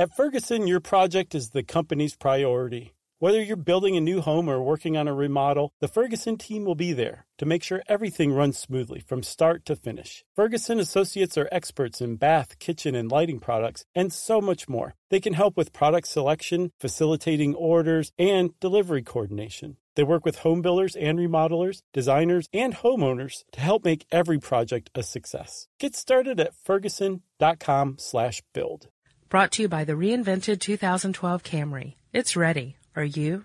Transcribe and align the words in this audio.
At 0.00 0.16
Ferguson, 0.16 0.66
your 0.66 0.80
project 0.80 1.34
is 1.34 1.50
the 1.50 1.62
company's 1.62 2.16
priority. 2.16 2.94
Whether 3.18 3.42
you're 3.42 3.54
building 3.54 3.98
a 3.98 4.00
new 4.00 4.22
home 4.22 4.48
or 4.48 4.62
working 4.62 4.96
on 4.96 5.06
a 5.06 5.12
remodel, 5.12 5.74
the 5.80 5.88
Ferguson 5.88 6.38
team 6.38 6.64
will 6.64 6.74
be 6.74 6.94
there 6.94 7.26
to 7.36 7.44
make 7.44 7.62
sure 7.62 7.82
everything 7.86 8.32
runs 8.32 8.58
smoothly 8.58 9.00
from 9.00 9.22
start 9.22 9.66
to 9.66 9.76
finish. 9.76 10.24
Ferguson 10.34 10.80
Associates 10.80 11.36
are 11.36 11.50
experts 11.52 12.00
in 12.00 12.16
bath, 12.16 12.58
kitchen, 12.58 12.94
and 12.94 13.12
lighting 13.12 13.40
products, 13.40 13.84
and 13.94 14.10
so 14.10 14.40
much 14.40 14.70
more. 14.70 14.94
They 15.10 15.20
can 15.20 15.34
help 15.34 15.54
with 15.54 15.74
product 15.74 16.08
selection, 16.08 16.72
facilitating 16.80 17.54
orders, 17.54 18.10
and 18.18 18.58
delivery 18.58 19.02
coordination. 19.02 19.76
They 19.96 20.04
work 20.04 20.24
with 20.24 20.38
home 20.38 20.62
builders 20.62 20.96
and 20.96 21.18
remodelers, 21.18 21.82
designers, 21.92 22.48
and 22.54 22.76
homeowners 22.76 23.44
to 23.52 23.60
help 23.60 23.84
make 23.84 24.06
every 24.10 24.38
project 24.38 24.88
a 24.94 25.02
success. 25.02 25.68
Get 25.78 25.94
started 25.94 26.40
at 26.40 26.54
ferguson.com/build. 26.54 28.88
Brought 29.30 29.52
to 29.52 29.62
you 29.62 29.68
by 29.68 29.84
the 29.84 29.92
reinvented 29.92 30.60
2012 30.60 31.42
Camry. 31.44 31.94
It's 32.12 32.34
ready. 32.36 32.76
Are 32.96 33.04
you? 33.04 33.44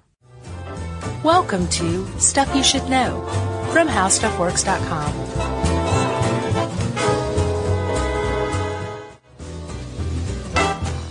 Welcome 1.24 1.68
to 1.70 2.08
Stuff 2.20 2.54
You 2.56 2.64
Should 2.64 2.90
Know 2.90 3.22
from 3.72 3.88
HowStuffWorks.com. 3.88 6.26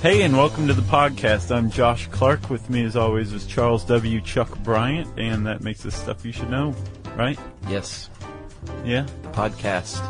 Hey, 0.03 0.21
and 0.21 0.37
welcome 0.37 0.67
to 0.67 0.75
the 0.75 0.83
podcast. 0.83 1.51
I'm 1.55 1.71
Josh 1.71 2.09
Clark. 2.09 2.51
With 2.51 2.69
me, 2.69 2.85
as 2.85 2.95
always, 2.95 3.33
is 3.33 3.47
Charles 3.47 3.87
W. 3.87 4.21
Chuck 4.21 4.59
Bryant, 4.59 5.09
and 5.19 5.47
that 5.47 5.63
makes 5.63 5.83
this 5.83 5.95
stuff 5.97 6.27
you 6.27 6.33
should 6.33 6.51
know, 6.51 6.75
right? 7.17 7.39
Yes, 7.71 8.11
Yeah. 8.85 9.07
podcast. 9.33 10.03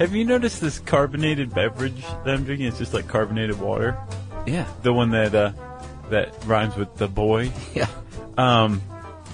Have 0.00 0.14
you 0.14 0.24
noticed 0.24 0.60
this 0.62 0.78
carbonated 0.78 1.54
beverage 1.54 2.00
that 2.00 2.28
I'm 2.28 2.44
drinking? 2.44 2.66
It's 2.68 2.78
just 2.78 2.94
like 2.94 3.06
carbonated 3.06 3.60
water. 3.60 3.98
Yeah, 4.46 4.66
The 4.82 4.92
one 4.94 5.10
that 5.10 5.34
uh, 5.34 5.52
that 6.08 6.34
rhymes 6.46 6.74
with 6.74 6.96
the 6.96 7.06
boy. 7.06 7.52
yeah. 7.74 7.86
Um, 8.38 8.80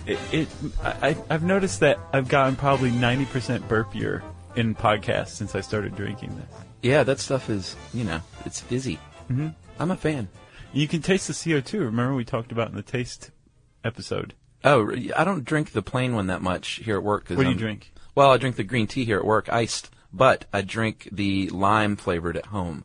it, 0.06 0.18
it 0.32 0.48
I, 0.82 1.16
I've 1.30 1.44
noticed 1.44 1.80
that 1.80 2.00
I've 2.12 2.26
gotten 2.28 2.56
probably 2.56 2.90
90% 2.90 3.60
burpier 3.68 4.22
in 4.56 4.74
podcasts 4.74 5.28
since 5.30 5.54
I 5.54 5.60
started 5.60 5.94
drinking 5.94 6.36
this. 6.36 6.60
Yeah, 6.82 7.04
that 7.04 7.20
stuff 7.20 7.48
is, 7.48 7.76
you 7.94 8.02
know, 8.04 8.20
it's 8.44 8.60
fizzy. 8.60 8.98
Mm-hmm. 9.30 9.48
I'm 9.78 9.90
a 9.92 9.96
fan. 9.96 10.28
You 10.72 10.88
can 10.88 11.00
taste 11.00 11.28
the 11.28 11.32
CO2. 11.32 11.74
Remember 11.74 12.14
we 12.14 12.24
talked 12.24 12.50
about 12.50 12.68
in 12.70 12.74
the 12.74 12.82
taste 12.82 13.30
episode. 13.84 14.34
Oh, 14.64 14.90
I 15.16 15.22
don't 15.22 15.44
drink 15.44 15.70
the 15.70 15.82
plain 15.82 16.14
one 16.16 16.26
that 16.26 16.42
much 16.42 16.80
here 16.84 16.96
at 16.96 17.04
work. 17.04 17.26
'cause 17.26 17.36
What 17.36 17.44
do 17.44 17.50
you 17.50 17.54
I'm- 17.54 17.60
drink? 17.60 17.92
Well, 18.16 18.32
I 18.32 18.36
drink 18.38 18.56
the 18.56 18.64
green 18.64 18.86
tea 18.88 19.04
here 19.04 19.18
at 19.18 19.24
work, 19.24 19.52
iced, 19.52 19.90
but 20.16 20.44
I 20.52 20.62
drink 20.62 21.08
the 21.12 21.48
lime 21.50 21.96
flavored 21.96 22.36
at 22.36 22.46
home. 22.46 22.84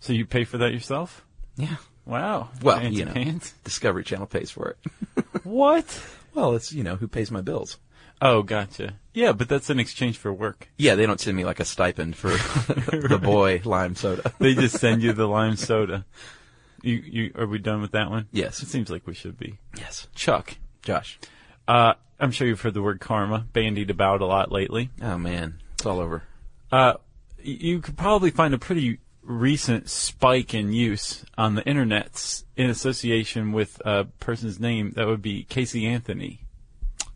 So 0.00 0.12
you 0.12 0.26
pay 0.26 0.44
for 0.44 0.58
that 0.58 0.72
yourself? 0.72 1.24
Yeah. 1.56 1.76
Wow. 2.04 2.50
Well, 2.62 2.78
Fancy 2.78 2.98
you 2.98 3.04
know, 3.06 3.12
pants. 3.12 3.52
Discovery 3.64 4.04
Channel 4.04 4.26
pays 4.26 4.50
for 4.50 4.70
it. 4.70 5.24
What? 5.44 6.00
well, 6.34 6.54
it's, 6.56 6.72
you 6.72 6.82
know, 6.82 6.96
who 6.96 7.06
pays 7.08 7.30
my 7.30 7.40
bills. 7.40 7.78
Oh, 8.20 8.42
gotcha. 8.42 8.94
Yeah, 9.14 9.32
but 9.32 9.48
that's 9.48 9.70
in 9.70 9.78
exchange 9.78 10.18
for 10.18 10.32
work. 10.32 10.68
Yeah, 10.76 10.94
they 10.96 11.06
don't 11.06 11.20
send 11.20 11.36
me 11.36 11.44
like 11.44 11.60
a 11.60 11.64
stipend 11.64 12.16
for 12.16 12.28
the 13.08 13.20
boy 13.22 13.60
lime 13.64 13.94
soda. 13.94 14.32
They 14.38 14.54
just 14.54 14.78
send 14.78 15.02
you 15.02 15.12
the 15.12 15.26
lime 15.28 15.56
soda. 15.56 16.04
You, 16.82 16.94
you, 16.96 17.32
are 17.36 17.46
we 17.46 17.58
done 17.58 17.80
with 17.80 17.92
that 17.92 18.10
one? 18.10 18.26
Yes. 18.32 18.62
It 18.62 18.68
seems 18.68 18.90
like 18.90 19.06
we 19.06 19.14
should 19.14 19.38
be. 19.38 19.58
Yes. 19.76 20.08
Chuck, 20.14 20.56
Josh. 20.82 21.18
uh, 21.68 21.94
I'm 22.18 22.30
sure 22.32 22.46
you've 22.46 22.60
heard 22.60 22.74
the 22.74 22.82
word 22.82 23.00
karma 23.00 23.46
bandied 23.52 23.90
about 23.90 24.20
a 24.20 24.26
lot 24.26 24.50
lately. 24.50 24.90
Oh, 25.02 25.18
man. 25.18 25.60
It's 25.74 25.86
all 25.86 26.00
over. 26.00 26.22
Uh, 26.70 26.94
you 27.38 27.80
could 27.80 27.96
probably 27.96 28.30
find 28.30 28.54
a 28.54 28.58
pretty 28.58 28.98
recent 29.22 29.88
spike 29.90 30.54
in 30.54 30.72
use 30.72 31.24
on 31.36 31.54
the 31.54 31.62
internets 31.62 32.44
in 32.56 32.70
association 32.70 33.52
with 33.52 33.80
a 33.84 34.04
person's 34.20 34.60
name. 34.60 34.92
That 34.96 35.06
would 35.06 35.22
be 35.22 35.44
Casey 35.44 35.86
Anthony. 35.86 36.46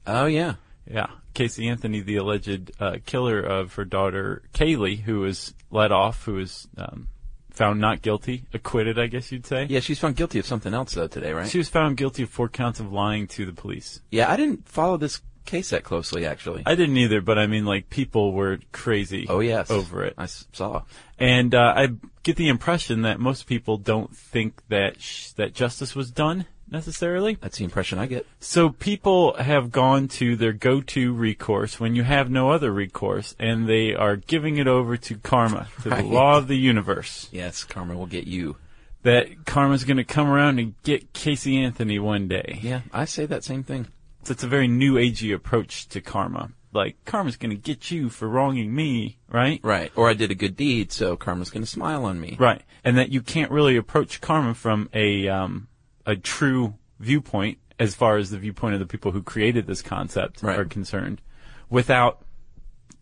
Oh, 0.07 0.27
yeah. 0.27 0.55
Yeah, 0.91 1.07
Casey 1.35 1.69
Anthony, 1.69 2.01
the 2.01 2.17
alleged 2.17 2.73
uh, 2.81 2.97
killer 3.07 3.41
of 3.41 3.75
her 3.75 3.85
daughter 3.85 4.43
Kaylee, 4.53 5.01
who 5.01 5.21
was 5.21 5.55
let 5.71 5.93
off, 5.93 6.25
who 6.25 6.35
was 6.35 6.67
um, 6.77 7.07
found 7.51 7.81
not 7.81 8.03
guilty, 8.03 8.45
acquitted, 8.53 8.99
I 8.99 9.07
guess 9.07 9.31
you'd 9.31 9.47
say. 9.47 9.67
Yeah, 9.69 9.81
she's 9.81 10.01
found 10.01 10.17
guilty 10.17 10.41
of 10.41 10.47
something 10.47 10.75
else, 10.75 10.95
though, 10.95 11.07
today, 11.07 11.33
right? 11.33 11.49
She 11.49 11.59
was 11.59 11.69
found 11.69 11.97
guilty 11.97 12.25
of 12.25 12.31
four 12.31 12.49
counts 12.49 12.81
of 12.81 12.93
lying 12.93 13.29
to 13.29 13.47
the 13.47 13.53
police. 13.53 14.01
Yeah, 14.11 14.33
I 14.33 14.37
didn't 14.37 14.69
follow 14.69 14.97
this 14.97 15.21
case 15.51 15.71
that 15.71 15.85
closely, 15.85 16.25
actually. 16.27 16.63
I 16.65 16.75
didn't 16.75 16.97
either, 16.97 17.21
but 17.21 17.39
I 17.39 17.47
mean, 17.47 17.65
like, 17.65 17.91
people 17.91 18.33
were 18.33 18.59
crazy 18.73 19.27
oh, 19.29 19.41
yes. 19.41 19.71
over 19.71 20.05
it. 20.05 20.15
I 20.17 20.27
saw. 20.27 20.83
And 21.19 21.55
uh, 21.55 21.75
I 21.77 21.89
get 22.23 22.37
the 22.37 22.49
impression 22.49 23.03
that 23.03 23.19
most 23.19 23.47
people 23.47 23.77
don't 23.77 24.17
think 24.17 24.63
that 24.69 25.01
sh- 25.01 25.31
that 25.33 25.53
justice 25.53 25.95
was 25.95 26.11
done 26.11 26.47
necessarily. 26.71 27.37
That's 27.41 27.59
the 27.59 27.65
impression 27.65 27.99
I 27.99 28.07
get. 28.07 28.27
So 28.39 28.71
people 28.71 29.35
have 29.35 29.73
gone 29.73 30.09
to 30.09 30.37
their 30.37 30.53
go-to 30.53 31.13
recourse 31.13 31.81
when 31.81 31.95
you 31.97 32.05
have 32.05 32.31
no 32.31 32.51
other 32.51 32.71
recourse, 32.71 33.35
and 33.39 33.69
they 33.69 33.95
are 33.95 34.17
giving 34.17 34.57
it 34.57 34.69
over 34.69 34.97
to 34.97 35.17
karma, 35.17 35.67
to 35.83 35.91
Right. 35.91 36.03
the 36.03 36.09
law 36.09 36.39
of 36.39 36.47
the 36.47 36.57
universe. 36.57 37.29
Yes, 37.33 37.65
karma 37.65 37.97
will 37.97 38.07
get 38.07 38.27
you. 38.27 38.57
That 39.03 39.47
karma's 39.47 39.85
going 39.85 39.97
to 39.97 40.05
come 40.05 40.29
around 40.29 40.59
and 40.59 40.75
get 40.83 41.13
Casey 41.13 41.59
Anthony 41.59 41.99
one 41.99 42.29
day. 42.29 42.61
Yeah, 42.63 42.83
I 42.93 43.07
say 43.07 43.27
that 43.27 43.45
same 43.45 43.65
thing. 43.65 43.89
So 44.23 44.33
it's 44.33 44.45
a 44.45 44.49
very 44.49 44.69
new 44.69 44.95
agey 44.95 45.35
approach 45.35 45.89
to 45.89 46.01
karma. 46.01 46.51
Like 46.73 47.05
karma's 47.05 47.37
going 47.37 47.51
to 47.51 47.57
get 47.57 47.91
you 47.91 48.09
for 48.09 48.29
wronging 48.29 48.75
me, 48.75 49.19
right? 49.29 49.61
Right. 49.63 49.91
Or 49.97 50.09
I 50.09 50.15
did 50.15 50.31
a 50.31 50.37
good 50.37 50.57
deed, 50.57 50.93
so 50.93 51.17
karma's 51.17 51.51
going 51.51 51.65
to 51.65 51.69
smile 51.71 52.05
on 52.05 52.21
me. 52.21 52.37
Right. 52.39 52.63
And 52.85 52.97
that 52.97 53.11
you 53.11 53.23
can't 53.23 53.51
really 53.51 53.77
approach 53.77 54.21
karma 54.21 54.55
from 54.55 54.89
a 54.95 55.27
um, 55.29 55.69
a 56.07 56.15
true 56.17 56.75
viewpoint 57.01 57.59
as 57.79 57.95
far 57.95 58.19
as 58.19 58.31
the 58.31 58.39
viewpoint 58.39 58.75
of 58.75 58.81
the 58.81 58.87
people 58.87 59.11
who 59.11 59.23
created 59.23 59.67
this 59.67 59.83
concept 59.83 60.43
Right. 60.43 60.59
are 60.59 60.65
concerned 60.65 61.23
without 61.69 62.23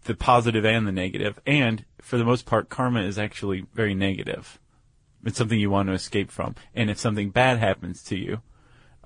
the 0.04 0.14
positive 0.14 0.64
and 0.64 0.86
the 0.86 0.92
negative. 0.92 1.38
And 1.46 1.84
for 2.00 2.16
the 2.16 2.24
most 2.24 2.46
part, 2.46 2.68
karma 2.70 3.02
is 3.02 3.18
actually 3.18 3.66
very 3.74 3.94
negative. 3.94 4.58
It's 5.24 5.36
something 5.36 5.58
you 5.58 5.68
want 5.68 5.88
to 5.88 5.94
escape 5.94 6.30
from. 6.30 6.54
And 6.74 6.88
if 6.90 6.98
something 6.98 7.30
bad 7.30 7.58
happens 7.58 8.02
to 8.04 8.16
you, 8.16 8.40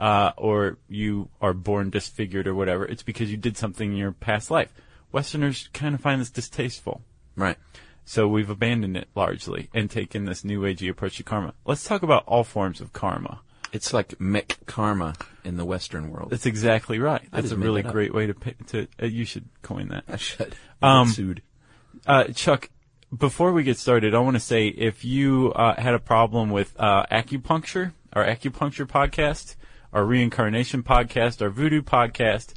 uh, 0.02 0.32
or 0.36 0.78
you 0.88 1.28
are 1.40 1.54
born 1.54 1.88
disfigured 1.88 2.48
or 2.48 2.56
whatever, 2.56 2.84
it's 2.84 3.04
because 3.04 3.30
you 3.30 3.36
did 3.36 3.56
something 3.56 3.92
in 3.92 3.96
your 3.96 4.10
past 4.10 4.50
life. 4.50 4.74
Westerners 5.12 5.68
kind 5.72 5.94
of 5.94 6.00
find 6.00 6.20
this 6.20 6.28
distasteful. 6.28 7.02
Right. 7.36 7.56
So 8.04 8.26
we've 8.26 8.50
abandoned 8.50 8.96
it 8.96 9.06
largely 9.14 9.70
and 9.72 9.88
taken 9.88 10.24
this 10.24 10.42
new 10.42 10.62
agey 10.62 10.90
approach 10.90 11.18
to 11.18 11.22
karma. 11.22 11.54
Let's 11.64 11.84
talk 11.84 12.02
about 12.02 12.24
all 12.26 12.42
forms 12.42 12.80
of 12.80 12.92
karma. 12.92 13.42
It's 13.72 13.92
like 13.92 14.08
McKarma 14.18 15.14
in 15.44 15.56
the 15.56 15.64
Western 15.64 16.10
world. 16.10 16.30
That's 16.30 16.46
exactly 16.46 16.98
right. 16.98 17.22
I 17.32 17.40
That's 17.40 17.52
a 17.52 17.56
really 17.56 17.82
that 17.82 17.88
up. 17.88 17.94
great 17.94 18.12
way 18.12 18.26
to 18.26 18.34
pay, 18.34 18.54
to. 18.68 18.88
Uh, 19.00 19.06
you 19.06 19.24
should 19.24 19.48
coin 19.62 19.88
that. 19.88 20.02
I 20.08 20.16
should. 20.16 20.56
Um, 20.82 21.08
sued. 21.08 21.42
Uh, 22.04 22.24
Chuck, 22.24 22.70
before 23.16 23.52
we 23.52 23.62
get 23.62 23.78
started, 23.78 24.16
I 24.16 24.18
want 24.18 24.34
to 24.34 24.40
say 24.40 24.66
if 24.66 25.04
you 25.04 25.52
uh, 25.52 25.80
had 25.80 25.94
a 25.94 26.00
problem 26.00 26.50
with 26.50 26.74
uh, 26.78 27.06
acupuncture, 27.06 27.92
our 28.12 28.26
acupuncture 28.26 28.84
podcast, 28.84 29.54
our 29.92 30.04
reincarnation 30.04 30.82
podcast, 30.82 31.42
our 31.42 31.50
voodoo 31.50 31.82
podcast, 31.82 32.54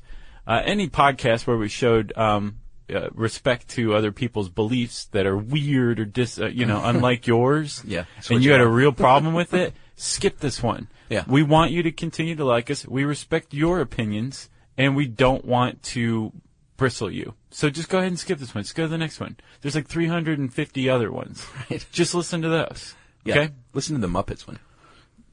uh, 0.47 0.61
any 0.65 0.87
podcast 0.89 1.47
where 1.47 1.57
we 1.57 1.67
showed 1.67 2.13
um, 2.17 2.57
uh, 2.93 3.09
respect 3.13 3.67
to 3.69 3.93
other 3.95 4.11
people's 4.11 4.49
beliefs 4.49 5.05
that 5.05 5.25
are 5.25 5.37
weird 5.37 5.99
or 5.99 6.05
dis, 6.05 6.39
uh, 6.39 6.47
you 6.47 6.65
know, 6.65 6.81
unlike 6.83 7.27
yours, 7.27 7.81
Yeah, 7.85 8.05
and 8.29 8.43
you 8.43 8.51
had 8.51 8.61
a 8.61 8.67
real 8.67 8.91
problem 8.91 9.33
with 9.33 9.53
it, 9.63 9.73
skip 9.95 10.39
this 10.39 10.61
one. 10.63 10.87
Yeah. 11.09 11.23
we 11.27 11.43
want 11.43 11.71
you 11.71 11.83
to 11.83 11.91
continue 11.91 12.35
to 12.35 12.45
like 12.45 12.71
us. 12.71 12.87
We 12.87 13.03
respect 13.03 13.53
your 13.53 13.79
opinions, 13.79 14.49
and 14.77 14.95
we 14.95 15.05
don't 15.07 15.45
want 15.45 15.83
to 15.83 16.31
bristle 16.77 17.11
you. 17.11 17.35
So 17.51 17.69
just 17.69 17.89
go 17.89 17.99
ahead 17.99 18.07
and 18.09 18.19
skip 18.19 18.39
this 18.39 18.53
one. 18.55 18.63
Just 18.63 18.75
go 18.75 18.83
to 18.83 18.89
the 18.89 18.97
next 18.97 19.19
one. 19.19 19.37
There's 19.61 19.75
like 19.75 19.87
350 19.87 20.89
other 20.89 21.11
ones. 21.11 21.45
Right. 21.69 21.85
Just 21.91 22.13
listen 22.15 22.41
to 22.41 22.49
those. 22.49 22.95
Yeah. 23.23 23.35
Okay? 23.39 23.53
Listen 23.73 23.95
to 23.95 24.01
the 24.01 24.07
Muppets 24.07 24.45
one. 24.47 24.59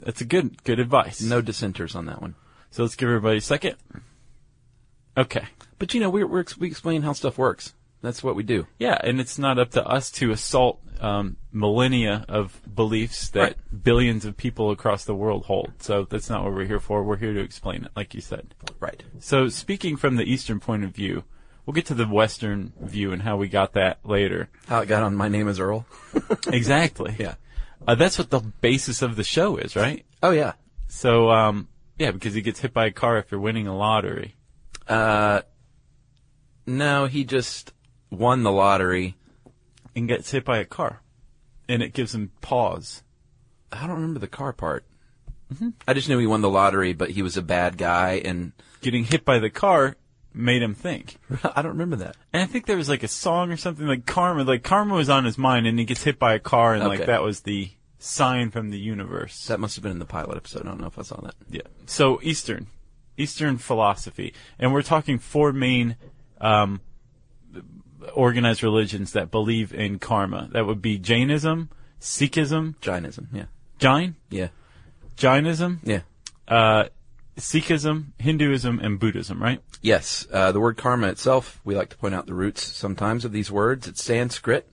That's 0.05 0.21
a 0.21 0.25
good 0.25 0.63
good 0.65 0.79
advice. 0.81 1.21
No 1.23 1.41
dissenters 1.41 1.95
on 1.95 2.07
that 2.07 2.21
one. 2.21 2.35
So 2.71 2.83
let's 2.83 2.97
give 2.97 3.09
everybody 3.09 3.39
a 3.39 3.41
second. 3.41 3.77
Okay. 5.17 5.45
But 5.79 5.95
you 5.95 6.01
know, 6.01 6.11
we 6.11 6.25
we 6.25 6.45
we 6.59 6.67
explain 6.69 7.03
how 7.03 7.13
stuff 7.13 7.39
works. 7.39 7.75
That's 8.03 8.23
what 8.25 8.35
we 8.35 8.43
do. 8.43 8.67
Yeah, 8.79 8.99
and 9.03 9.21
it's 9.21 9.39
not 9.39 9.59
up 9.61 9.71
to 9.73 9.87
us 9.87 10.11
to 10.13 10.33
assault 10.33 10.81
um, 11.01 11.37
millennia 11.53 12.25
of 12.29 12.61
beliefs 12.75 13.29
that 13.31 13.41
Right. 13.41 13.57
billions 13.85 14.25
of 14.25 14.37
people 14.37 14.71
across 14.73 15.05
the 15.05 15.15
world 15.15 15.45
hold. 15.47 15.73
So 15.79 16.05
that's 16.11 16.29
not 16.29 16.43
what 16.43 16.53
we're 16.53 16.65
here 16.67 16.81
for. 16.81 17.05
We're 17.05 17.17
here 17.17 17.33
to 17.33 17.41
explain 17.41 17.85
it, 17.85 17.93
like 17.95 18.13
you 18.15 18.21
said. 18.21 18.55
Right. 18.81 19.03
So 19.21 19.49
speaking 19.49 19.97
from 19.97 20.17
the 20.17 20.25
Eastern 20.25 20.59
point 20.59 20.83
of 20.83 20.91
view, 20.91 21.23
we'll 21.65 21.75
get 21.75 21.87
to 21.87 21.95
the 21.95 22.07
Western 22.07 22.73
view 22.81 23.13
and 23.13 23.23
how 23.23 23.37
we 23.37 23.47
got 23.49 23.75
that 23.75 23.99
later. 24.05 24.49
How 24.67 24.81
it 24.81 24.87
got 24.87 25.05
on 25.05 25.15
My 25.15 25.29
Name 25.29 25.47
is 25.47 25.61
Earl. 25.61 25.87
exactly. 26.49 27.15
Yeah. 27.21 27.35
Uh, 27.87 27.95
that's 27.95 28.19
what 28.19 28.31
the 28.31 28.41
basis 28.41 29.03
of 29.03 29.17
the 29.17 29.25
show 29.25 29.57
is, 29.57 29.75
right? 29.77 30.05
Oh 30.23 30.31
yeah. 30.31 30.53
So, 30.89 31.31
um, 31.31 31.69
yeah, 31.99 32.11
because 32.11 32.35
he 32.35 32.43
gets 32.43 32.61
hit 32.61 32.73
by 32.73 32.87
a 32.87 32.91
car 32.93 33.19
after 33.19 33.39
winning 33.39 33.67
a 33.67 33.77
lottery. 33.77 34.35
Uh, 34.87 35.43
no, 36.67 37.07
he 37.07 37.25
just 37.25 37.73
won 38.11 38.43
the 38.43 38.53
lottery. 38.53 39.17
and 39.97 40.09
gets 40.09 40.31
hit 40.31 40.45
by 40.45 40.59
a 40.59 40.65
car, 40.65 41.03
and 41.69 41.83
it 41.83 41.93
gives 41.93 42.15
him 42.15 42.31
pause. 42.41 43.03
I 43.71 43.87
don't 43.87 43.97
remember 43.97 44.21
the 44.21 44.29
car 44.29 44.53
part. 44.53 44.85
I 45.87 45.93
just 45.93 46.09
knew 46.09 46.19
he 46.19 46.27
won 46.27 46.41
the 46.41 46.49
lottery, 46.49 46.95
but 46.95 47.11
he 47.11 47.21
was 47.23 47.37
a 47.37 47.43
bad 47.43 47.77
guy, 47.77 48.23
and 48.25 48.53
Getting 48.81 49.05
hit 49.05 49.25
by 49.25 49.39
the 49.39 49.51
car 49.51 49.97
made 50.35 50.63
him 50.63 50.75
think. 50.75 51.17
I 51.45 51.63
don't 51.63 51.73
remember 51.73 51.97
that. 51.97 52.17
And 52.33 52.43
I 52.43 52.47
think 52.47 52.67
there 52.67 52.77
was 52.77 52.89
like 52.89 53.03
a 53.03 53.09
song 53.09 53.51
or 53.53 53.57
something 53.57 53.87
like 53.87 54.07
karma. 54.07 54.45
Like 54.45 54.63
karma 54.63 54.95
was 54.95 55.09
on 55.11 55.25
his 55.25 55.37
mind, 55.39 55.67
and 55.67 55.79
he 55.79 55.85
gets 55.85 56.03
hit 56.03 56.19
by 56.19 56.35
a 56.35 56.39
car, 56.39 56.75
and 56.75 56.85
like 56.85 57.01
Okay. 57.01 57.07
that 57.07 57.23
was 57.23 57.41
the 57.41 57.71
sign 57.99 58.51
from 58.51 58.71
the 58.71 58.79
universe. 58.79 59.47
That 59.47 59.61
must 59.61 59.77
have 59.77 59.83
been 59.83 59.93
in 59.93 59.99
the 59.99 60.05
pilot 60.05 60.37
episode. 60.37 60.63
I 60.63 60.69
don't 60.71 60.81
know 60.81 60.87
if 60.89 60.99
I 60.99 61.03
saw 61.03 61.21
that. 61.21 61.35
Yeah. 61.51 61.61
So 61.87 62.19
Eastern, 62.23 62.67
Eastern 63.17 63.59
philosophy, 63.59 64.35
and 64.59 64.73
we're 64.73 64.83
talking 64.83 65.19
four 65.19 65.53
main 65.53 65.97
um, 66.41 66.81
organized 68.15 68.63
religions 68.63 69.13
that 69.13 69.31
believe 69.31 69.73
in 69.73 69.99
karma. 69.99 70.49
That 70.53 70.67
would 70.67 70.83
be 70.83 70.99
Jainism, 70.99 71.71
Sikhism, 72.01 72.75
Jainism. 72.81 73.29
Yeah. 73.33 73.45
Jain, 73.79 74.17
Yeah. 74.31 74.49
Jainism, 75.17 75.81
Yeah. 75.85 76.01
uh, 76.49 76.85
Sikhism, 77.37 78.13
Hinduism, 78.19 78.79
and 78.81 78.99
Buddhism. 78.99 79.43
Right? 79.43 79.61
Yes, 79.81 80.27
uh, 80.33 80.53
the 80.53 80.61
word 80.61 80.77
karma 80.77 81.09
itself, 81.09 81.61
we 81.65 81.75
like 81.75 81.89
to 81.91 81.97
point 81.97 82.15
out 82.15 82.27
the 82.27 82.35
roots 82.35 82.65
sometimes 82.65 83.25
of 83.25 83.33
these 83.33 83.51
words. 83.51 83.89
It's 83.89 84.03
Sanskrit, 84.03 84.69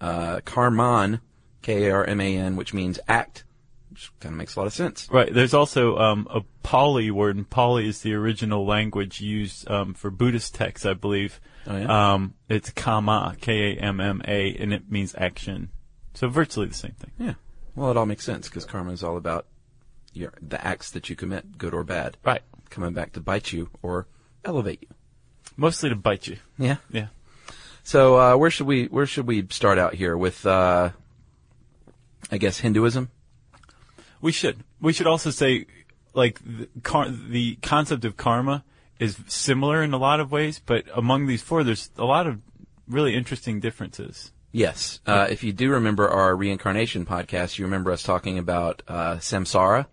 uh, 0.00 0.40
karman, 0.44 1.20
K-A-R-M-A-N, 1.62 2.56
which 2.56 2.74
means 2.74 3.00
act, 3.08 3.44
which 3.90 4.12
kind 4.20 4.34
of 4.34 4.38
makes 4.38 4.54
a 4.54 4.60
lot 4.60 4.66
of 4.66 4.72
sense. 4.72 5.08
Right. 5.10 5.32
There's 5.32 5.54
also 5.54 5.96
um, 5.98 6.28
a 6.30 6.42
Pali 6.62 7.10
word, 7.10 7.36
and 7.36 7.48
Pali 7.48 7.88
is 7.88 8.02
the 8.02 8.14
original 8.14 8.66
language 8.66 9.20
used 9.20 9.68
um, 9.70 9.94
for 9.94 10.10
Buddhist 10.10 10.54
texts, 10.54 10.86
I 10.86 10.94
believe. 10.94 11.40
Oh, 11.66 11.76
yeah? 11.76 12.12
Um, 12.12 12.34
it's 12.48 12.70
kamma, 12.70 13.40
K-A-M-M-A, 13.40 14.56
and 14.56 14.72
it 14.72 14.90
means 14.90 15.14
action. 15.16 15.70
So 16.14 16.28
virtually 16.28 16.66
the 16.66 16.74
same 16.74 16.92
thing. 16.92 17.10
Yeah. 17.18 17.34
Well, 17.74 17.90
it 17.90 17.96
all 17.96 18.06
makes 18.06 18.24
sense 18.24 18.48
because 18.48 18.64
karma 18.64 18.92
is 18.92 19.02
all 19.02 19.16
about 19.16 19.46
your, 20.12 20.32
the 20.40 20.64
acts 20.64 20.90
that 20.92 21.08
you 21.10 21.16
commit, 21.16 21.58
good 21.58 21.74
or 21.74 21.84
bad, 21.84 22.16
Right. 22.24 22.42
coming 22.70 22.92
back 22.92 23.12
to 23.12 23.20
bite 23.20 23.52
you 23.52 23.70
or 23.82 24.06
elevate 24.44 24.82
you. 24.82 24.88
Mostly 25.56 25.88
to 25.90 25.96
bite 25.96 26.26
you. 26.26 26.36
Yeah. 26.58 26.76
Yeah. 26.90 27.08
So 27.84 28.18
uh, 28.18 28.36
where 28.36 28.50
should 28.50 28.66
we 28.66 28.86
where 28.86 29.06
should 29.06 29.26
we 29.26 29.46
start 29.50 29.78
out 29.78 29.94
here 29.94 30.16
with? 30.16 30.46
Uh, 30.46 30.90
I 32.30 32.38
guess 32.38 32.58
Hinduism. 32.60 33.10
We 34.20 34.32
should. 34.32 34.62
We 34.80 34.92
should 34.92 35.06
also 35.08 35.30
say, 35.30 35.66
like, 36.14 36.38
the, 36.44 36.68
car- 36.82 37.10
the 37.10 37.56
concept 37.56 38.04
of 38.04 38.16
karma 38.16 38.64
is 39.00 39.18
similar 39.26 39.82
in 39.82 39.92
a 39.92 39.98
lot 39.98 40.20
of 40.20 40.30
ways, 40.30 40.60
but 40.64 40.84
among 40.94 41.26
these 41.26 41.42
four, 41.42 41.64
there's 41.64 41.90
a 41.98 42.04
lot 42.04 42.26
of 42.28 42.38
really 42.88 43.14
interesting 43.14 43.58
differences. 43.58 44.30
Yes. 44.52 45.00
Uh, 45.06 45.26
if 45.28 45.42
you 45.42 45.52
do 45.52 45.70
remember 45.72 46.08
our 46.08 46.36
reincarnation 46.36 47.04
podcast, 47.04 47.58
you 47.58 47.64
remember 47.64 47.90
us 47.90 48.02
talking 48.04 48.38
about 48.38 48.82
uh, 48.86 49.16
samsara, 49.16 49.86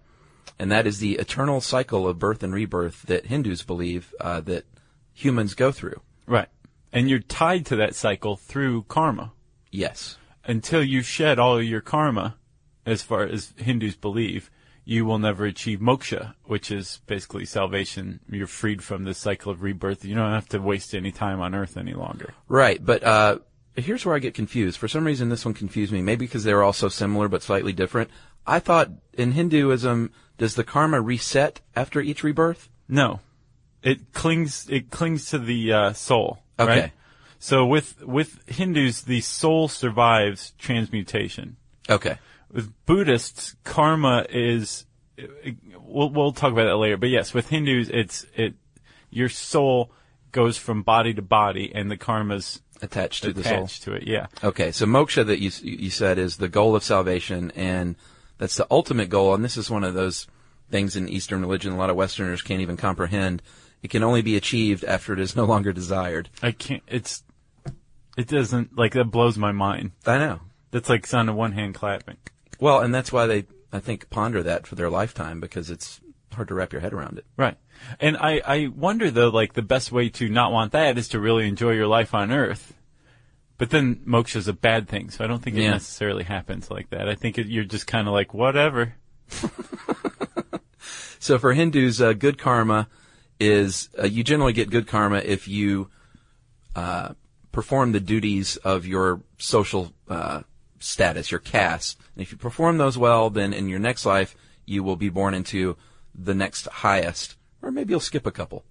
and 0.59 0.71
that 0.71 0.85
is 0.85 0.99
the 0.99 1.13
eternal 1.13 1.61
cycle 1.61 2.07
of 2.07 2.19
birth 2.19 2.43
and 2.43 2.53
rebirth 2.53 3.03
that 3.03 3.27
Hindus 3.27 3.63
believe 3.63 4.13
uh, 4.19 4.41
that 4.41 4.65
humans 5.13 5.53
go 5.55 5.71
through. 5.71 6.01
Right. 6.27 6.49
And 6.91 7.09
you're 7.09 7.19
tied 7.19 7.65
to 7.67 7.75
that 7.77 7.95
cycle 7.95 8.35
through 8.35 8.83
karma. 8.83 9.31
Yes. 9.71 10.17
until 10.45 10.83
you 10.83 11.01
shed 11.03 11.37
all 11.39 11.61
your 11.61 11.81
karma, 11.81 12.35
as 12.85 13.01
far 13.03 13.21
as 13.23 13.53
Hindus 13.57 13.95
believe, 13.95 14.49
you 14.83 15.05
will 15.05 15.19
never 15.19 15.45
achieve 15.45 15.79
moksha, 15.79 16.33
which 16.45 16.71
is 16.71 17.01
basically 17.05 17.45
salvation. 17.45 18.19
You're 18.27 18.47
freed 18.47 18.83
from 18.83 19.03
this 19.03 19.19
cycle 19.19 19.51
of 19.51 19.61
rebirth. 19.61 20.03
You 20.03 20.15
don't 20.15 20.31
have 20.31 20.49
to 20.49 20.59
waste 20.59 20.95
any 20.95 21.11
time 21.11 21.39
on 21.39 21.53
earth 21.53 21.77
any 21.77 21.93
longer. 21.93 22.33
Right, 22.47 22.83
but 22.83 23.03
uh, 23.03 23.37
here's 23.75 24.05
where 24.05 24.15
I 24.15 24.19
get 24.19 24.33
confused. 24.33 24.79
For 24.79 24.87
some 24.87 25.05
reason, 25.05 25.29
this 25.29 25.45
one 25.45 25.53
confused 25.53 25.91
me. 25.91 26.01
Maybe 26.01 26.25
because 26.25 26.43
they're 26.43 26.63
all 26.63 26.73
so 26.73 26.89
similar 26.89 27.27
but 27.27 27.43
slightly 27.43 27.73
different. 27.73 28.09
I 28.47 28.57
thought 28.57 28.89
in 29.13 29.33
Hinduism, 29.33 30.11
does 30.39 30.55
the 30.55 30.63
karma 30.63 30.99
reset 30.99 31.61
after 31.75 32.01
each 32.01 32.23
rebirth? 32.23 32.69
No, 32.87 33.19
it 33.83 34.13
clings. 34.13 34.67
It 34.69 34.89
clings 34.89 35.29
to 35.29 35.37
the 35.37 35.71
uh, 35.71 35.93
soul. 35.93 36.39
Okay. 36.59 36.81
Right? 36.81 36.91
So 37.37 37.65
with 37.65 38.01
with 38.03 38.39
Hindus, 38.49 39.03
the 39.03 39.21
soul 39.21 39.67
survives 39.67 40.53
transmutation. 40.57 41.57
Okay. 41.89 42.17
with 42.51 42.73
Buddhists, 42.87 43.55
karma 43.63 44.25
is. 44.29 44.85
We'll 45.81 46.09
we'll 46.09 46.31
talk 46.33 46.51
about 46.51 46.65
that 46.65 46.77
later. 46.77 46.97
But 46.97 47.09
yes, 47.09 47.33
with 47.33 47.49
Hindus, 47.49 47.89
it's 47.89 48.25
it. 48.35 48.55
Your 49.11 49.29
soul 49.29 49.91
goes 50.31 50.57
from 50.57 50.83
body 50.83 51.13
to 51.13 51.21
body, 51.21 51.71
and 51.73 51.89
the 51.91 51.97
karma's 51.97 52.61
Attached 52.81 53.23
to 53.23 53.33
the 53.33 53.43
soul. 53.43 53.53
attached 53.57 53.83
to 53.83 53.93
it. 53.93 54.03
Yeah, 54.07 54.27
Okay, 54.41 54.71
so 54.71 54.85
moksha 54.85 55.25
that 55.25 55.39
you 55.41 55.51
you 55.61 55.89
said 55.89 56.17
is 56.17 56.37
the 56.37 56.47
goal 56.47 56.75
of 56.77 56.83
salvation, 56.83 57.51
and 57.55 57.95
that's 58.39 58.55
the 58.55 58.65
ultimate 58.71 59.09
goal. 59.09 59.35
And 59.35 59.45
this 59.45 59.57
is 59.57 59.69
one 59.69 59.83
of 59.83 59.93
those 59.93 60.25
things 60.71 60.95
in 60.95 61.07
Eastern 61.07 61.41
religion 61.41 61.71
a 61.71 61.77
lot 61.77 61.91
of 61.91 61.95
Westerners 61.95 62.41
can't 62.41 62.61
even 62.61 62.77
comprehend. 62.77 63.43
It 63.83 63.89
can 63.89 64.03
only 64.03 64.23
be 64.23 64.35
achieved 64.35 64.83
after 64.83 65.13
it 65.13 65.19
is 65.19 65.35
no 65.35 65.45
longer 65.45 65.71
desired. 65.71 66.29
I 66.41 66.51
can't. 66.51 66.83
It's. 66.87 67.23
It 68.17 68.27
doesn't 68.27 68.77
like 68.77 68.93
that 68.93 69.05
blows 69.05 69.37
my 69.37 69.51
mind. 69.51 69.91
I 70.05 70.17
know. 70.17 70.39
That's 70.71 70.89
like 70.89 71.05
sound 71.05 71.29
of 71.29 71.35
one 71.35 71.53
hand 71.53 71.75
clapping. 71.75 72.17
Well, 72.59 72.81
and 72.81 72.93
that's 72.93 73.11
why 73.11 73.27
they 73.27 73.45
I 73.71 73.79
think 73.79 74.09
ponder 74.09 74.43
that 74.43 74.67
for 74.67 74.75
their 74.75 74.89
lifetime 74.89 75.39
because 75.39 75.69
it's 75.69 76.01
hard 76.33 76.47
to 76.49 76.53
wrap 76.53 76.73
your 76.73 76.81
head 76.81 76.93
around 76.93 77.17
it. 77.17 77.25
Right. 77.37 77.57
And 77.99 78.17
I, 78.17 78.41
I 78.45 78.67
wonder 78.67 79.09
though, 79.09 79.29
like 79.29 79.53
the 79.53 79.61
best 79.61 79.91
way 79.91 80.09
to 80.09 80.27
not 80.27 80.51
want 80.51 80.73
that 80.73 80.97
is 80.97 81.09
to 81.09 81.19
really 81.19 81.47
enjoy 81.47 81.71
your 81.71 81.87
life 81.87 82.13
on 82.13 82.31
earth. 82.31 82.73
But 83.59 83.69
then 83.69 83.97
moksha 84.07 84.37
is 84.37 84.47
a 84.47 84.53
bad 84.53 84.87
thing, 84.87 85.11
so 85.11 85.23
I 85.23 85.27
don't 85.27 85.43
think 85.43 85.55
it 85.57 85.61
Yeah. 85.63 85.71
necessarily 85.71 86.23
happens 86.23 86.71
like 86.71 86.89
that. 86.89 87.07
I 87.07 87.13
think 87.13 87.37
it, 87.37 87.45
you're 87.45 87.65
just 87.65 87.85
kind 87.85 88.07
of 88.07 88.13
like 88.13 88.33
whatever. 88.33 88.95
So 91.21 91.37
for 91.37 91.51
Hindus, 91.51 92.01
uh, 92.01 92.13
good 92.13 92.37
karma 92.37 92.87
is 93.41 93.89
uh, 94.01 94.05
you 94.05 94.23
generally 94.23 94.53
get 94.53 94.69
good 94.69 94.87
karma 94.87 95.17
if 95.17 95.49
you 95.49 95.89
uh, 96.77 97.09
perform 97.51 97.91
the 97.91 97.99
duties 97.99 98.55
of 98.57 98.85
your 98.85 99.21
social 99.37 99.91
uh, 100.07 100.43
status, 100.79 101.29
your 101.29 101.41
caste. 101.41 101.99
And 102.15 102.21
if 102.21 102.31
you 102.31 102.37
perform 102.37 102.77
those 102.77 102.97
well, 102.97 103.29
then 103.29 103.51
in 103.51 103.67
your 103.67 103.79
next 103.79 104.05
life 104.05 104.33
you 104.65 104.81
will 104.81 104.95
be 104.95 105.09
born 105.09 105.33
into 105.33 105.75
the 106.15 106.33
next 106.33 106.67
highest, 106.67 107.35
or 107.61 107.69
maybe 107.69 107.91
you'll 107.91 107.99
skip 107.99 108.25
a 108.25 108.31
couple. 108.31 108.63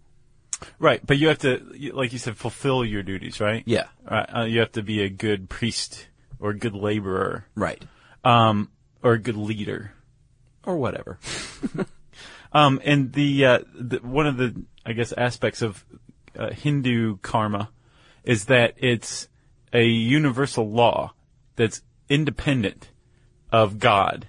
Right, 0.78 1.04
but 1.04 1.18
you 1.18 1.28
have 1.28 1.38
to, 1.40 1.62
like 1.92 2.12
you 2.12 2.18
said, 2.18 2.36
fulfill 2.36 2.84
your 2.84 3.02
duties, 3.02 3.40
right? 3.40 3.62
Yeah, 3.66 3.86
Uh, 4.06 4.46
you 4.48 4.60
have 4.60 4.72
to 4.72 4.82
be 4.82 5.02
a 5.02 5.08
good 5.08 5.48
priest 5.48 6.08
or 6.40 6.50
a 6.50 6.58
good 6.58 6.74
laborer, 6.74 7.46
right, 7.54 7.82
um, 8.24 8.70
or 9.02 9.12
a 9.14 9.18
good 9.18 9.36
leader. 9.36 9.92
or 10.64 10.76
whatever. 10.76 11.18
Um, 12.50 12.80
and 12.82 13.12
the, 13.12 13.44
uh, 13.44 13.58
the 13.74 13.98
one 13.98 14.26
of 14.26 14.38
the, 14.38 14.64
I 14.86 14.94
guess, 14.94 15.12
aspects 15.12 15.60
of 15.60 15.84
uh, 16.34 16.50
Hindu 16.50 17.18
karma 17.18 17.68
is 18.24 18.46
that 18.46 18.72
it's 18.78 19.28
a 19.72 19.84
universal 19.84 20.70
law 20.70 21.12
that's 21.56 21.82
independent 22.08 22.88
of 23.52 23.78
God 23.78 24.28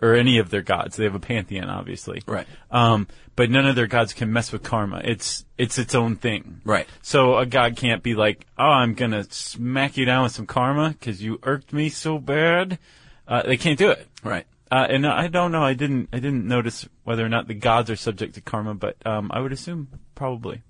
or 0.00 0.14
any 0.14 0.38
of 0.38 0.50
their 0.50 0.62
gods. 0.62 0.96
They 0.96 1.04
have 1.04 1.14
a 1.14 1.20
pantheon, 1.20 1.68
obviously. 1.68 2.22
Right. 2.26 2.46
Um, 2.70 3.06
but 3.36 3.50
none 3.50 3.66
of 3.66 3.76
their 3.76 3.86
gods 3.86 4.12
can 4.12 4.32
mess 4.32 4.52
with 4.52 4.62
karma. 4.62 5.00
It's 5.04 5.44
it's 5.56 5.78
its 5.78 5.94
own 5.94 6.16
thing. 6.16 6.60
Right. 6.64 6.88
So 7.02 7.38
a 7.38 7.46
god 7.46 7.76
can't 7.76 8.02
be 8.02 8.14
like, 8.14 8.46
"Oh, 8.58 8.64
I'm 8.64 8.94
gonna 8.94 9.24
smack 9.30 9.96
you 9.96 10.04
down 10.04 10.24
with 10.24 10.32
some 10.32 10.46
karma 10.46 10.90
because 10.90 11.22
you 11.22 11.38
irked 11.42 11.72
me 11.72 11.88
so 11.88 12.18
bad." 12.18 12.78
Uh, 13.26 13.42
they 13.42 13.56
can't 13.56 13.78
do 13.78 13.90
it. 13.90 14.06
Right. 14.24 14.46
Uh, 14.70 14.86
and 14.88 15.06
I 15.06 15.28
don't 15.28 15.52
know. 15.52 15.62
I 15.62 15.74
didn't. 15.74 16.08
I 16.12 16.18
didn't 16.18 16.46
notice 16.46 16.88
whether 17.04 17.24
or 17.24 17.28
not 17.28 17.48
the 17.48 17.54
gods 17.54 17.90
are 17.90 17.96
subject 17.96 18.34
to 18.34 18.40
karma, 18.40 18.74
but 18.74 18.96
um, 19.06 19.30
I 19.32 19.40
would 19.40 19.52
assume 19.52 19.88
probably 20.14 20.62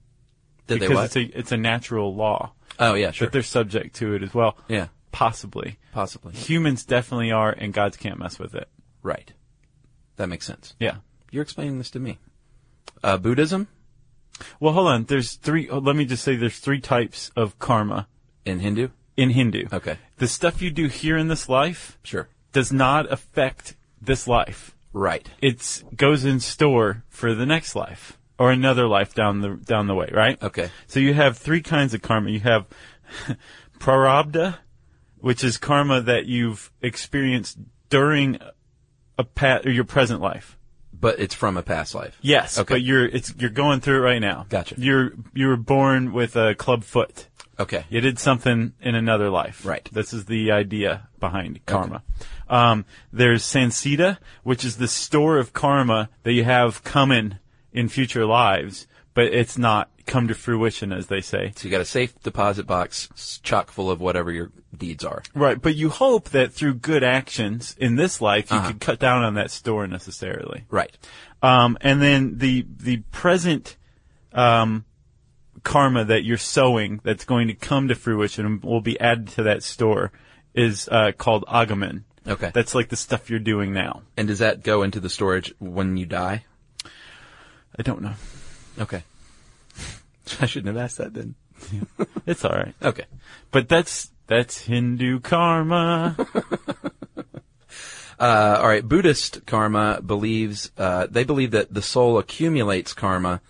Did 0.67 0.81
they 0.81 0.89
because 0.89 1.07
it's 1.07 1.17
a 1.17 1.39
it's 1.39 1.53
a 1.53 1.57
natural 1.57 2.15
law 2.15 2.53
oh 2.79 2.95
yeah, 2.95 3.11
sure. 3.11 3.27
that 3.27 3.33
they're 3.33 3.43
subject 3.43 3.97
to 3.97 4.15
it 4.15 4.23
as 4.23 4.33
well. 4.33 4.57
Yeah, 4.69 4.89
Possibly. 5.13 5.79
possibly. 5.93 6.33
Humans 6.35 6.85
definitely 6.85 7.33
are, 7.33 7.51
and 7.51 7.73
gods 7.73 7.97
can't 7.97 8.19
mess 8.19 8.39
with 8.39 8.55
it. 8.55 8.69
Right. 9.03 9.33
That 10.17 10.29
makes 10.29 10.47
sense. 10.47 10.75
Yeah. 10.79 10.97
You're 11.31 11.43
explaining 11.43 11.79
this 11.79 11.91
to 11.91 12.01
me. 12.01 12.19
Uh, 13.03 13.17
Buddhism 13.17 13.69
Well, 14.59 14.73
hold 14.75 14.89
on. 14.89 15.05
There's 15.05 15.35
three. 15.35 15.69
oh, 15.69 15.79
Let 15.79 15.97
me 15.97 16.05
just 16.05 16.23
say, 16.25 16.37
there's 16.37 16.59
three 16.59 16.81
types 16.81 17.31
of 17.37 17.59
karma 17.59 18.09
In 18.45 18.61
Hindu? 18.61 18.89
in 19.17 19.31
Hindu. 19.31 19.67
Okay. 19.73 19.99
The 20.19 20.29
stuff 20.29 20.61
you 20.63 20.71
do 20.71 20.87
here 20.89 21.17
in 21.17 21.29
this 21.29 21.49
life 21.49 21.99
Sure. 22.03 22.29
does 22.53 22.73
not 22.73 23.11
affect 23.13 23.75
this 24.01 24.27
life. 24.27 24.75
Right. 24.93 25.29
It 25.41 25.83
goes 25.97 26.25
in 26.25 26.41
store 26.41 27.05
for 27.09 27.35
the 27.35 27.47
next 27.47 27.75
life 27.77 28.19
or 28.39 28.51
another 28.51 28.87
life 28.89 29.15
down 29.15 29.41
the 29.41 29.51
down 29.51 29.87
the 29.87 29.95
way, 29.95 30.09
right? 30.13 30.43
Okay. 30.43 30.71
So 30.89 30.99
you 31.01 31.15
have 31.15 31.39
three 31.39 31.61
kinds 31.63 31.95
of 31.95 32.03
karma. 32.03 32.31
You 32.31 32.41
have 32.41 32.67
prarabdha, 33.79 34.59
which 35.19 35.45
is 35.45 35.59
karma 35.59 36.01
that 36.01 36.27
you've 36.27 36.73
experienced 36.83 37.59
during 37.89 38.39
a 39.21 39.25
pa- 39.25 39.61
or 39.65 39.71
your 39.71 39.85
present 39.85 40.21
life. 40.21 40.57
But 40.93 41.19
it's 41.19 41.35
from 41.35 41.57
a 41.57 41.63
past 41.63 41.95
life. 41.95 42.19
Yes, 42.21 42.59
Okay. 42.59 42.75
but 42.75 42.83
you're 42.83 43.07
it's 43.07 43.33
you're 43.39 43.49
going 43.49 43.81
through 43.81 43.97
it 43.99 44.05
right 44.05 44.19
now. 44.21 44.45
Gotcha. 44.49 44.75
You're 44.77 45.13
you 45.33 45.47
were 45.49 45.57
born 45.57 46.13
with 46.13 46.37
a 46.37 46.55
club 46.55 46.85
foot. 46.85 47.27
Okay. 47.59 47.85
You 47.89 48.01
did 48.01 48.19
something 48.19 48.73
in 48.81 48.95
another 48.95 49.31
life. 49.31 49.65
Right. 49.65 49.89
This 49.93 50.13
is 50.13 50.25
the 50.27 50.51
idea 50.53 51.09
behind 51.19 51.65
karma. 51.67 52.03
Um, 52.49 52.85
there's 53.13 53.43
sanchita, 53.45 54.19
which 54.43 54.65
is 54.65 54.77
the 54.77 54.89
store 54.89 55.39
of 55.39 55.53
karma 55.53 56.09
that 56.23 56.33
you 56.33 56.45
have 56.45 56.83
coming 56.85 57.39
in 57.73 57.89
future 57.89 58.27
lives, 58.27 58.87
but 59.15 59.25
it's 59.27 59.57
not 59.59 59.91
come 60.11 60.29
to 60.29 60.35
fruition, 60.35 60.93
as 60.93 61.07
they 61.07 61.21
say. 61.23 61.53
So 61.57 61.67
you 61.67 61.71
got 61.71 61.81
a 61.81 61.85
safe 61.87 62.21
deposit 62.23 62.67
box 62.67 63.41
chock 63.43 63.71
full 63.71 63.91
of 63.91 64.01
whatever 64.01 64.31
your 64.31 64.51
deeds 64.77 65.05
are. 65.05 65.23
Right. 65.35 65.61
But 65.61 65.75
you 65.77 65.89
hope 65.89 66.31
that 66.31 66.53
through 66.53 66.75
good 66.75 67.03
actions 67.03 67.75
in 67.79 67.97
this 67.97 68.21
life, 68.21 68.51
you 68.51 68.57
Uh-huh. 68.59 68.69
could 68.69 68.81
cut 68.81 68.99
down 68.99 69.23
on 69.23 69.35
that 69.35 69.51
store 69.51 69.87
necessarily. 69.87 70.65
Right. 70.71 70.97
Um, 71.43 71.79
and 71.81 72.03
then 72.03 72.37
the 72.39 72.67
the 72.77 72.99
present 73.13 73.77
um, 74.33 74.85
karma 75.63 76.05
that 76.05 76.25
you're 76.25 76.37
sowing 76.39 77.01
that's 77.03 77.25
going 77.25 77.49
to 77.49 77.55
come 77.55 77.89
to 77.89 77.95
fruition 77.95 78.45
and 78.47 78.63
will 78.63 78.81
be 78.83 78.99
added 79.01 79.29
to 79.29 79.43
that 79.45 79.63
store 79.63 80.13
is 80.55 80.89
uh, 80.91 81.13
called 81.17 81.45
agamen. 81.49 82.05
Okay. 82.27 82.51
That's 82.53 82.75
like 82.75 82.89
the 82.91 82.97
stuff 82.97 83.31
you're 83.31 83.39
doing 83.39 83.73
now. 83.73 84.03
And 84.17 84.29
does 84.29 84.41
that 84.41 84.63
go 84.63 84.83
into 84.83 85.01
the 85.01 85.09
storage 85.09 85.55
when 85.59 85.97
you 85.97 86.05
die? 86.07 86.45
I 87.79 87.83
don't 87.83 88.03
know. 88.03 88.15
Okay. 88.79 89.03
I 90.41 90.47
shouldn't 90.47 90.75
have 90.75 90.83
asked 90.85 90.99
that 90.99 91.15
then. 91.15 91.35
It's 92.27 92.45
all 92.45 92.53
right. 92.57 92.75
Okay. 92.83 93.05
But 93.51 93.69
that's 93.69 94.11
that's 94.27 94.63
Hindu 94.63 95.21
karma. 95.21 96.17
Uh, 98.19 98.59
all 98.61 98.69
right. 98.69 98.87
Buddhist 98.87 99.47
karma 99.47 100.03
believes 100.05 100.71
uh, 100.77 101.07
they 101.11 101.25
believe 101.25 101.53
that 101.53 101.73
the 101.73 101.81
soul 101.81 102.19
accumulates 102.19 102.93
karma, 102.93 103.41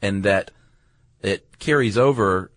and 0.00 0.22
that 0.22 0.52
it 1.20 1.58
carries 1.58 1.98
over 1.98 2.52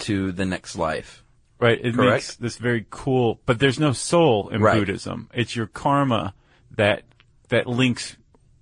to 0.00 0.30
the 0.30 0.44
next 0.44 0.76
life. 0.76 1.24
Right. 1.58 1.78
It 1.82 1.94
Correct. 1.94 2.10
makes 2.12 2.34
this 2.36 2.58
very 2.58 2.84
cool. 2.90 3.40
But 3.46 3.58
there's 3.60 3.78
no 3.80 3.92
soul 3.94 4.50
in 4.50 4.60
Right. 4.60 4.78
Buddhism. 4.78 5.30
It's 5.32 5.56
your 5.56 5.66
karma 5.66 6.34
that 6.72 7.04
that 7.48 7.66
links 7.66 8.18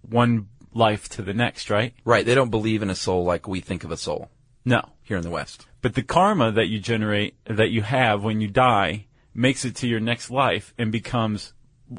one 0.09 0.47
life 0.73 1.09
to 1.09 1.23
the 1.23 1.35
next. 1.35 1.71
Right. 1.71 1.93
Right. 2.05 2.25
They 2.25 2.37
don't 2.37 2.51
believe 2.51 2.83
in 2.83 2.91
a 2.91 2.95
soul 2.95 3.25
like 3.25 3.49
we 3.49 3.63
think 3.63 3.83
of 3.83 3.91
a 3.91 3.97
soul 3.97 4.31
No. 4.65 4.91
here 5.03 5.17
in 5.17 5.23
the 5.23 5.31
West. 5.31 5.67
But 5.83 5.95
the 5.95 6.03
karma 6.03 6.51
that 6.53 6.69
you 6.69 6.79
generate, 6.81 7.37
that 7.45 7.71
you 7.71 7.83
have 7.83 8.25
when 8.25 8.41
you 8.41 8.49
die, 8.49 9.07
makes 9.35 9.65
it 9.65 9.77
to 9.77 9.87
your 9.89 10.01
next 10.01 10.31
life 10.31 10.73
and 10.79 10.91
becomes, 10.91 11.53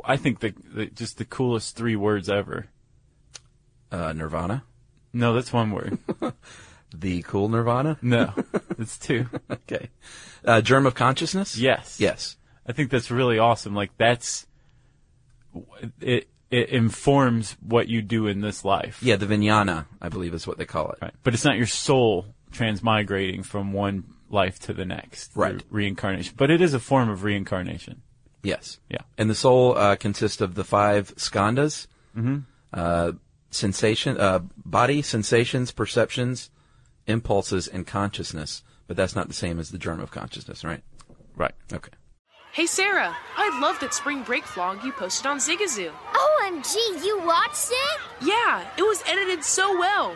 I 0.04 0.18
think, 0.18 0.40
the, 0.40 0.54
the 0.74 0.86
just 0.88 1.18
the 1.18 1.26
coolest 1.26 1.76
three 1.76 1.96
words 1.96 2.30
ever. 2.30 2.68
Uh, 3.92 4.12
nirvana, 4.14 4.64
No, 5.14 5.34
that's 5.34 5.54
one 5.54 5.72
word. 5.72 6.00
the 6.94 7.22
cool 7.22 7.48
nirvana. 7.50 7.98
No, 8.02 8.34
it's 8.80 8.98
two. 8.98 9.28
Okay. 9.50 9.90
Uh, 10.44 10.62
germ 10.62 10.86
of 10.86 10.96
consciousness. 10.96 11.58
Yes. 11.58 12.00
Yes. 12.00 12.38
I 12.68 12.72
think 12.74 12.90
that's 12.90 13.12
really 13.12 13.38
awesome. 13.38 13.76
Like 13.76 13.92
that's 13.98 14.48
it. 16.02 16.28
It 16.52 16.70
informs 16.70 17.58
what 17.62 17.88
you 17.88 18.02
do 18.02 18.28
in 18.28 18.40
this 18.42 18.64
life. 18.64 19.02
Yeah. 19.02 19.16
The 19.18 19.26
vijnana, 19.26 19.86
I 20.02 20.10
believe, 20.10 20.34
is 20.34 20.48
what 20.48 20.58
they 20.58 20.66
call 20.66 20.92
it. 20.92 21.00
Right. 21.02 21.14
But 21.24 21.34
it's 21.34 21.44
not 21.46 21.58
your 21.58 21.68
soul 21.68 22.26
transmigrating 22.56 23.46
from 23.46 23.74
one 23.74 24.06
life 24.30 24.60
to 24.60 24.74
the 24.74 24.86
next. 24.86 25.32
Right. 25.36 25.62
Reincarnation. 25.70 26.34
But 26.38 26.52
it 26.52 26.62
is 26.62 26.74
a 26.74 26.80
form 26.80 27.10
of 27.10 27.24
reincarnation. 27.24 28.02
Yes. 28.44 28.80
Yeah. 28.90 29.02
And 29.18 29.30
the 29.30 29.36
soul 29.36 29.78
uh, 29.78 29.96
consists 29.96 30.42
of 30.42 30.56
the 30.56 30.64
five 30.64 31.16
skandhas. 31.16 31.88
Mm-hmm. 32.16 32.40
Uh, 32.74 33.14
sensation, 33.56 34.20
uh, 34.20 34.40
body, 34.58 35.02
sensations, 35.02 35.72
perceptions, 35.72 36.50
impulses, 37.08 37.68
and 37.68 37.88
consciousness. 37.88 38.64
But 38.88 38.98
that's 38.98 39.16
not 39.16 39.28
the 39.28 39.34
same 39.34 39.60
as 39.60 39.72
the 39.72 39.78
germ 39.78 40.00
of 40.00 40.12
consciousness, 40.12 40.64
right? 40.64 40.84
Right. 41.36 41.54
Okay. 41.74 41.92
Hey 42.52 42.68
Sarah, 42.68 43.14
I 43.36 43.60
love 43.60 43.82
that 43.82 43.94
spring 43.94 44.24
break 44.24 44.44
vlog 44.46 44.82
you 44.86 44.94
posted 44.94 45.26
on 45.26 45.40
Zigazoo. 45.40 45.92
OMG, 46.14 47.04
you 47.04 47.20
watched 47.26 47.68
it? 47.70 48.00
Yeah, 48.22 48.66
it 48.78 48.84
was 48.84 49.04
edited 49.06 49.44
so 49.44 49.78
well. 49.78 50.16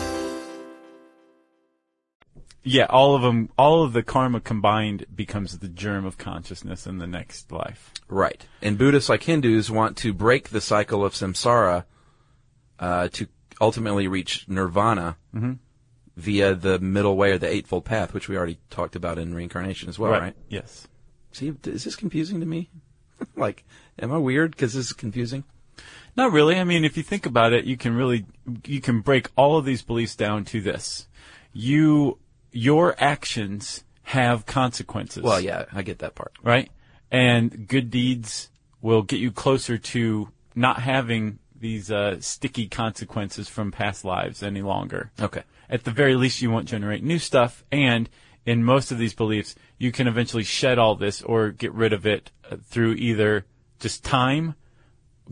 Yeah, 2.63 2.85
all 2.89 3.15
of 3.15 3.23
them, 3.23 3.49
all 3.57 3.83
of 3.83 3.93
the 3.93 4.03
karma 4.03 4.39
combined 4.39 5.05
becomes 5.13 5.57
the 5.57 5.67
germ 5.67 6.05
of 6.05 6.17
consciousness 6.17 6.85
in 6.85 6.99
the 6.99 7.07
next 7.07 7.51
life. 7.51 7.91
Right. 8.07 8.45
And 8.61 8.77
Buddhists, 8.77 9.09
like 9.09 9.23
Hindus, 9.23 9.71
want 9.71 9.97
to 9.97 10.13
break 10.13 10.49
the 10.49 10.61
cycle 10.61 11.03
of 11.03 11.13
samsara 11.13 11.85
uh, 12.79 13.07
to 13.13 13.27
ultimately 13.59 14.07
reach 14.07 14.45
nirvana 14.47 15.17
via 16.17 16.53
the 16.53 16.79
middle 16.79 17.15
way 17.15 17.31
or 17.31 17.37
the 17.37 17.51
eightfold 17.51 17.85
path, 17.85 18.13
which 18.13 18.29
we 18.29 18.37
already 18.37 18.59
talked 18.69 18.95
about 18.95 19.17
in 19.17 19.33
reincarnation 19.33 19.89
as 19.89 19.97
well, 19.97 20.11
right? 20.11 20.35
Yes. 20.49 20.87
See, 21.31 21.53
is 21.63 21.83
this 21.83 21.95
confusing 21.95 22.39
to 22.41 22.45
me? 22.45 22.69
like, 23.35 23.63
am 23.99 24.11
I 24.11 24.17
weird 24.17 24.51
because 24.51 24.73
this 24.73 24.87
is 24.87 24.93
confusing? 24.93 25.43
Not 26.17 26.31
really. 26.31 26.59
I 26.59 26.63
mean, 26.63 26.83
if 26.83 26.97
you 26.97 27.03
think 27.03 27.25
about 27.25 27.53
it, 27.53 27.65
you 27.65 27.77
can 27.77 27.95
really, 27.95 28.25
you 28.65 28.81
can 28.81 28.99
break 29.01 29.29
all 29.35 29.57
of 29.57 29.65
these 29.65 29.81
beliefs 29.81 30.15
down 30.15 30.43
to 30.45 30.61
this. 30.61 31.07
You, 31.53 32.17
your 32.51 32.95
actions 32.97 33.83
have 34.03 34.45
consequences. 34.45 35.23
Well, 35.23 35.39
yeah, 35.39 35.65
I 35.71 35.81
get 35.83 35.99
that 35.99 36.15
part. 36.15 36.33
Right? 36.43 36.69
And 37.09 37.67
good 37.67 37.89
deeds 37.89 38.49
will 38.81 39.03
get 39.03 39.19
you 39.19 39.31
closer 39.31 39.77
to 39.77 40.29
not 40.55 40.81
having 40.81 41.39
these, 41.59 41.91
uh, 41.91 42.19
sticky 42.19 42.67
consequences 42.67 43.47
from 43.47 43.71
past 43.71 44.03
lives 44.03 44.41
any 44.41 44.61
longer. 44.61 45.11
Okay. 45.19 45.43
At 45.69 45.83
the 45.83 45.91
very 45.91 46.15
least, 46.15 46.41
you 46.41 46.49
won't 46.51 46.67
generate 46.67 47.03
new 47.03 47.19
stuff. 47.19 47.63
And 47.71 48.09
in 48.45 48.63
most 48.63 48.91
of 48.91 48.97
these 48.97 49.13
beliefs, 49.13 49.55
you 49.77 49.91
can 49.91 50.07
eventually 50.07 50.43
shed 50.43 50.79
all 50.79 50.95
this 50.95 51.21
or 51.21 51.51
get 51.51 51.71
rid 51.73 51.93
of 51.93 52.05
it 52.05 52.31
uh, 52.49 52.57
through 52.63 52.93
either 52.93 53.45
just 53.79 54.03
time, 54.03 54.55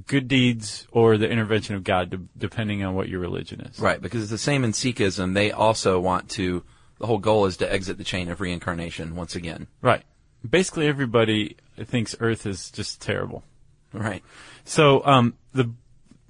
good 0.05 0.27
deeds, 0.27 0.87
or 0.91 1.17
the 1.17 1.29
intervention 1.29 1.75
of 1.75 1.83
God, 1.83 2.11
de- 2.11 2.19
depending 2.37 2.83
on 2.83 2.93
what 2.93 3.09
your 3.09 3.19
religion 3.19 3.61
is. 3.61 3.79
Right, 3.79 3.99
because 3.99 4.21
it's 4.21 4.31
the 4.31 4.37
same 4.37 4.63
in 4.63 4.71
Sikhism. 4.71 5.33
They 5.33 5.51
also 5.51 5.99
want 5.99 6.29
to, 6.31 6.63
the 6.99 7.07
whole 7.07 7.17
goal 7.17 7.45
is 7.45 7.57
to 7.57 7.71
exit 7.71 7.97
the 7.97 8.03
chain 8.03 8.29
of 8.29 8.41
reincarnation 8.41 9.15
once 9.15 9.35
again. 9.35 9.67
Right. 9.81 10.03
Basically, 10.47 10.87
everybody 10.87 11.57
thinks 11.77 12.15
Earth 12.19 12.45
is 12.45 12.71
just 12.71 13.01
terrible. 13.01 13.43
Right. 13.91 14.23
So 14.65 15.03
um, 15.05 15.33
the 15.53 15.71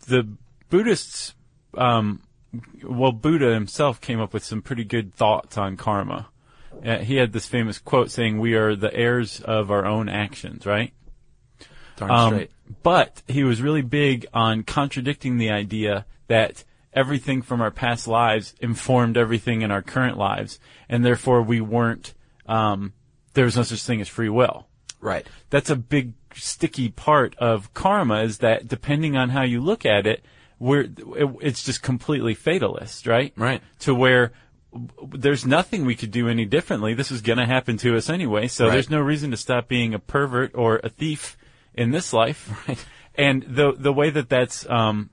the 0.08 0.28
Buddhists, 0.70 1.34
um, 1.76 2.22
well, 2.84 3.12
Buddha 3.12 3.54
himself 3.54 4.00
came 4.02 4.20
up 4.20 4.34
with 4.34 4.44
some 4.44 4.62
pretty 4.62 4.84
good 4.84 5.14
thoughts 5.14 5.58
on 5.58 5.78
karma. 5.78 6.28
Uh, 6.86 7.00
he 7.00 7.18
had 7.18 7.34
this 7.34 7.46
famous 7.48 7.78
quote 7.80 8.10
saying, 8.12 8.40
"We 8.40 8.54
are 8.54 8.76
the 8.76 8.94
heirs 8.94 9.42
of 9.42 9.70
our 9.72 9.86
own 9.86 10.08
actions." 10.10 10.66
Right. 10.66 10.94
Darn 11.98 12.12
Um, 12.12 12.34
straight. 12.34 12.52
but 12.82 13.22
he 13.28 13.44
was 13.44 13.62
really 13.62 13.82
big 13.82 14.26
on 14.34 14.64
contradicting 14.64 15.38
the 15.38 15.50
idea 15.50 16.06
that 16.28 16.64
everything 16.93 17.41
from 17.41 17.62
our 17.62 17.72
past 17.72 18.08
lives 18.08 18.55
informed 18.60 19.17
everything 19.17 19.62
in 19.62 19.72
our 19.72 19.81
current 19.81 20.17
lives, 20.17 20.60
and 20.88 21.05
therefore 21.05 21.41
we 21.41 21.62
weren't. 21.62 22.13
Um, 22.46 22.93
there 23.34 23.46
was 23.46 23.55
no 23.55 23.63
such 23.63 23.84
thing 23.84 24.01
as 24.01 24.08
free 24.08 24.29
will. 24.29 24.67
Right. 25.00 25.25
That's 25.50 25.69
a 25.69 25.75
big 25.75 26.13
sticky 26.36 26.89
part 26.89 27.36
of 27.38 27.74
karma 27.74 28.22
is 28.22 28.39
that 28.39 28.67
depending 28.67 29.15
on 29.15 29.29
how 29.29 29.43
you 29.43 29.62
look 29.62 29.86
at 29.86 30.05
it, 30.08 30.24
we're, 30.58 30.81
it, 30.81 31.36
it's 31.41 31.63
just 31.63 31.81
completely 31.81 32.34
fatalist, 32.34 33.08
right? 33.08 33.31
Right. 33.38 33.62
To 33.79 33.96
where 33.96 34.34
there's 35.12 35.46
nothing 35.46 35.86
we 35.86 35.96
could 35.96 36.12
do 36.12 36.27
any 36.27 36.46
differently. 36.46 36.93
This 36.93 37.12
is 37.12 37.22
going 37.22 37.38
to 37.39 37.46
happen 37.46 37.77
to 37.77 37.96
us 37.96 38.10
anyway, 38.10 38.48
so 38.48 38.65
Right. 38.65 38.74
there's 38.74 38.89
no 38.89 39.00
reason 39.00 39.31
to 39.31 39.38
stop 39.38 39.67
being 39.67 39.93
a 39.93 40.00
pervert 40.00 40.51
or 40.53 40.79
a 40.84 40.89
thief 40.89 41.38
in 41.74 41.91
this 41.91 42.13
life. 42.13 42.50
Right. 42.67 42.84
And 43.15 43.43
the 43.43 43.74
the 43.77 43.91
way 43.91 44.10
that 44.12 44.29
that's 44.29 44.69
um, 44.69 45.10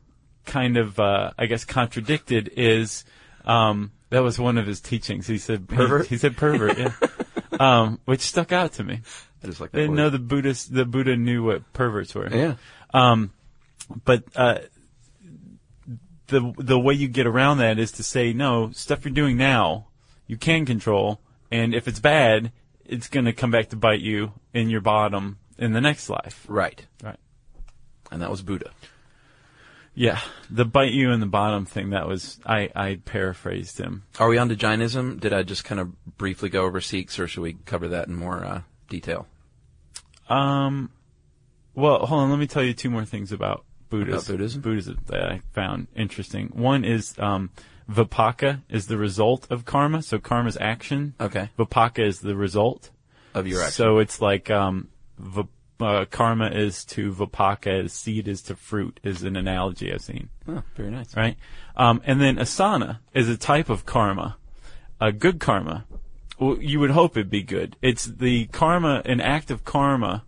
kind 0.47 0.77
of 0.77 0.99
uh, 0.99 1.33
I 1.39 1.47
guess 1.47 1.65
contradicted 1.65 2.51
is 2.57 3.05
um, 3.45 3.93
that 4.11 4.23
was 4.23 4.39
one 4.39 4.59
of 4.59 4.67
his 4.67 4.81
teachings. 4.81 5.27
He 5.27 5.39
said 5.39 5.69
Pervert? 5.69 6.07
He, 6.07 6.15
he 6.15 6.19
said 6.19 6.37
pervert, 6.37 6.79
yeah. 6.79 6.93
um, 7.61 8.01
which 8.05 8.21
stuck 8.21 8.53
out 8.53 8.75
to 8.75 8.85
me. 8.85 9.01
I 9.43 9.47
just 9.47 9.61
like 9.61 9.71
I 9.71 9.73
that 9.73 9.79
didn't 9.79 9.91
word. 9.93 9.97
know 9.97 10.11
the 10.11 10.19
Buddhist 10.19 10.73
the 10.73 10.85
Buddha 10.85 11.17
knew 11.17 11.45
what 11.45 11.73
perverts 11.73 12.15
were. 12.15 12.29
Yeah. 12.29 12.55
Um, 12.95 13.33
but 14.05 14.25
uh, 14.35 14.59
the 16.29 16.55
the 16.57 16.79
way 16.79 16.95
you 16.95 17.09
get 17.09 17.27
around 17.27 17.59
that 17.59 17.79
is 17.79 17.93
to 17.93 18.03
say 18.03 18.33
no 18.33 18.71
stuff 18.73 19.05
you're 19.05 19.13
doing 19.13 19.37
now 19.37 19.89
you 20.27 20.37
can 20.37 20.67
control, 20.67 21.21
and 21.51 21.75
if 21.75 21.87
it's 21.87 22.01
bad, 22.01 22.53
it's 22.85 23.09
going 23.09 23.27
to 23.27 23.33
come 23.33 23.51
back 23.51 23.69
to 23.71 23.77
bite 23.77 24.01
you 24.01 24.33
in 24.53 24.69
your 24.71 24.81
bottom 24.81 25.39
in 25.59 25.73
the 25.73 25.81
next 25.81 26.09
life. 26.09 26.45
Right. 26.49 26.85
Right. 27.03 27.19
And 28.11 28.23
that 28.23 28.31
was 28.31 28.43
Buddha. 28.43 28.71
Yeah, 29.99 30.21
the 30.51 30.67
bite 30.67 30.93
you 30.93 31.11
in 31.11 31.21
the 31.21 31.27
bottom 31.27 31.65
thing. 31.65 31.91
That 31.91 32.07
was 32.07 32.39
I 32.45 32.69
I 32.77 33.01
paraphrased 33.03 33.79
him. 33.79 34.05
Are 34.21 34.29
we 34.29 34.37
on 34.37 34.51
to 34.51 34.55
Jainism? 34.55 35.19
Did 35.19 35.33
I 35.33 35.43
just 35.43 35.65
kind 35.65 35.81
of 35.81 36.17
briefly 36.19 36.51
go 36.51 36.65
over 36.65 36.83
Sikhs, 36.83 37.19
or 37.19 37.27
should 37.27 37.41
we 37.41 37.55
cover 37.65 37.89
that 37.89 38.07
in 38.07 38.15
more 38.15 38.45
uh, 38.45 38.61
detail? 38.91 39.27
Um, 40.29 40.91
well, 41.75 42.05
hold 42.05 42.25
on. 42.25 42.31
Let 42.31 42.39
me 42.39 42.47
tell 42.47 42.63
you 42.63 42.75
two 42.75 42.91
more 42.91 43.07
things 43.07 43.33
about 43.33 43.65
Buddhism. 43.89 44.19
About 44.19 44.27
Buddhism? 44.27 44.61
Buddhism 44.61 44.99
that 45.07 45.23
I 45.23 45.41
found 45.53 45.87
interesting. 45.97 46.49
One 46.49 46.85
is 46.85 47.19
um, 47.19 47.49
vipaka 47.91 48.61
is 48.69 48.89
the 48.89 48.99
result 48.99 49.47
of 49.49 49.65
karma. 49.65 50.03
So 50.03 50.19
karma's 50.19 50.59
action. 50.61 51.15
Okay. 51.19 51.49
Vipaka 51.59 52.07
is 52.07 52.21
the 52.21 52.37
result. 52.37 52.91
Of 53.33 53.47
your 53.47 53.61
action. 53.61 53.73
So 53.73 53.99
it's 53.99 54.21
like 54.21 54.51
um, 54.51 54.89
uh, 55.81 56.05
karma 56.11 56.49
is 56.51 56.85
to 56.87 57.13
vipaka 57.13 57.85
as 57.85 57.93
seed 57.93 58.29
is 58.29 58.43
to 58.43 58.57
fruit 58.57 58.99
is 59.03 59.23
an 59.23 59.37
analogy 59.37 59.93
I've 59.93 60.01
seen. 60.03 60.29
Oh, 60.49 60.63
very 60.75 60.91
nice. 60.91 61.17
Right. 61.17 61.37
Um, 61.77 62.01
and 62.05 62.21
then 62.21 62.39
asanna 62.39 63.01
is 63.15 63.29
a 63.29 63.37
type 63.37 63.69
of 63.69 63.85
karma, 63.87 64.37
a 65.01 65.13
good 65.13 65.39
karma. 65.41 65.85
Well, 66.39 66.59
you 66.61 66.81
would 66.81 66.91
hope 66.91 67.17
it'd 67.17 67.31
be 67.31 67.43
good. 67.43 67.77
It's 67.83 68.05
the 68.05 68.47
karma, 68.47 69.03
an 69.05 69.21
act 69.21 69.51
of 69.51 69.65
karma 69.65 70.25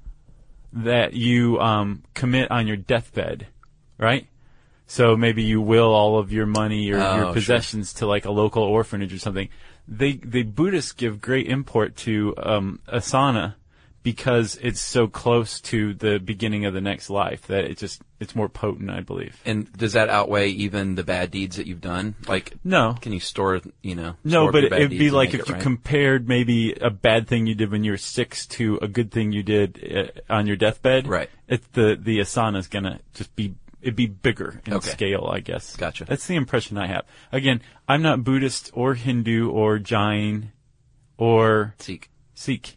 that 0.73 1.13
you 1.15 1.59
um, 1.61 2.03
commit 2.15 2.51
on 2.51 2.67
your 2.67 2.77
deathbed, 2.77 3.47
right? 3.99 4.27
So 4.87 5.17
maybe 5.17 5.43
you 5.43 5.61
will 5.61 5.93
all 5.93 6.19
of 6.19 6.33
your 6.33 6.47
money 6.47 6.91
or 6.91 6.97
Oh, 6.99 7.17
your 7.17 7.25
sure. 7.27 7.33
possessions 7.35 7.93
to 7.95 8.07
like 8.07 8.25
a 8.25 8.31
local 8.31 8.63
orphanage 8.63 9.13
or 9.13 9.19
something. 9.19 9.49
They 9.87 10.13
the 10.13 10.43
Buddhists 10.45 10.93
give 10.93 11.21
great 11.21 11.47
import 11.47 11.95
to 11.99 12.35
um, 12.39 12.81
asanna 12.87 13.57
because 14.13 14.59
it's 14.63 14.81
so 14.81 15.07
close 15.07 15.61
to 15.61 15.93
the 15.93 16.19
beginning 16.19 16.65
of 16.65 16.73
the 16.73 16.81
next 16.81 17.11
life 17.11 17.47
that 17.49 17.67
it 17.67 17.77
just 17.77 18.01
it's 18.19 18.35
more 18.35 18.49
potent, 18.49 18.89
I 18.89 19.01
believe. 19.01 19.39
And 19.45 19.71
does 19.75 19.93
that 19.93 20.09
outweigh 20.09 20.49
even 20.49 20.95
the 20.95 21.05
bad 21.05 21.31
deeds 21.31 21.57
that 21.57 21.67
you've 21.67 21.83
done? 21.83 22.15
Like, 22.27 22.55
No. 22.65 22.95
can 23.03 23.13
you 23.13 23.21
store, 23.21 23.61
you 23.83 23.95
know? 23.95 24.15
No, 24.25 24.51
but 24.51 24.65
it'd 24.65 24.89
be 24.91 25.11
like 25.11 25.35
if 25.35 25.47
you 25.47 25.55
right? 25.55 25.63
compared 25.63 26.27
maybe 26.27 26.73
a 26.73 26.89
bad 26.89 27.29
thing 27.29 27.47
you 27.47 27.55
did 27.55 27.71
when 27.71 27.85
you 27.85 27.91
were 27.91 27.99
six 27.99 28.47
to 28.47 28.79
a 28.81 28.89
good 28.89 29.13
thing 29.13 29.31
you 29.33 29.43
did 29.43 30.13
uh, 30.29 30.33
on 30.33 30.47
your 30.47 30.57
deathbed. 30.57 31.07
Right. 31.07 31.29
It's 31.47 31.67
the 31.75 31.95
the 32.01 32.21
asanna 32.21 32.59
is 32.59 32.67
gonna 32.69 33.01
just 33.13 33.37
be 33.37 33.55
it'd 33.83 33.95
be 33.95 34.07
bigger 34.07 34.63
in 34.67 34.73
Okay. 34.73 34.89
scale, 34.91 35.29
I 35.31 35.41
guess. 35.41 35.77
Gotcha. 35.77 36.07
That's 36.07 36.27
the 36.27 36.35
impression 36.37 36.79
I 36.79 36.87
have. 36.87 37.05
Again, 37.31 37.61
I'm 37.87 38.01
not 38.01 38.25
Buddhist 38.25 38.71
or 38.73 38.95
Hindu 38.95 39.51
or 39.51 39.79
Jain 39.79 40.53
or 41.19 41.75
Sikh. 41.79 42.09
Sikh, 42.35 42.77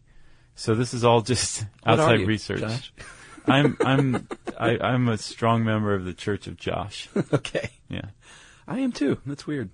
so 0.62 0.76
this 0.76 0.94
is 0.94 1.04
all 1.04 1.22
just 1.22 1.66
What 1.84 2.00
outside 2.00 2.20
you, 2.20 2.26
research. 2.28 2.60
Josh? 2.60 2.94
I'm 3.48 3.76
I'm 3.84 4.28
I, 4.60 4.78
I'm 4.80 5.08
a 5.10 5.18
strong 5.18 5.64
member 5.64 5.96
of 5.96 6.06
the 6.06 6.14
Church 6.14 6.46
of 6.46 6.56
Josh. 6.56 7.10
Okay. 7.34 7.72
Yeah. 7.90 8.10
I 8.68 8.80
am 8.80 8.92
too. 8.92 9.18
That's 9.26 9.48
weird. 9.48 9.72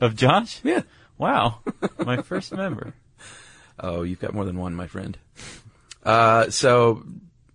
Of 0.00 0.14
Josh? 0.14 0.60
Yeah. 0.62 0.82
Wow. 1.18 1.58
My 1.98 2.22
first 2.22 2.52
member. 2.52 2.94
Oh, 3.80 4.02
you've 4.02 4.20
got 4.20 4.32
more 4.32 4.44
than 4.44 4.56
one, 4.56 4.74
my 4.76 4.86
friend. 4.86 5.18
Uh, 6.04 6.48
so 6.50 7.02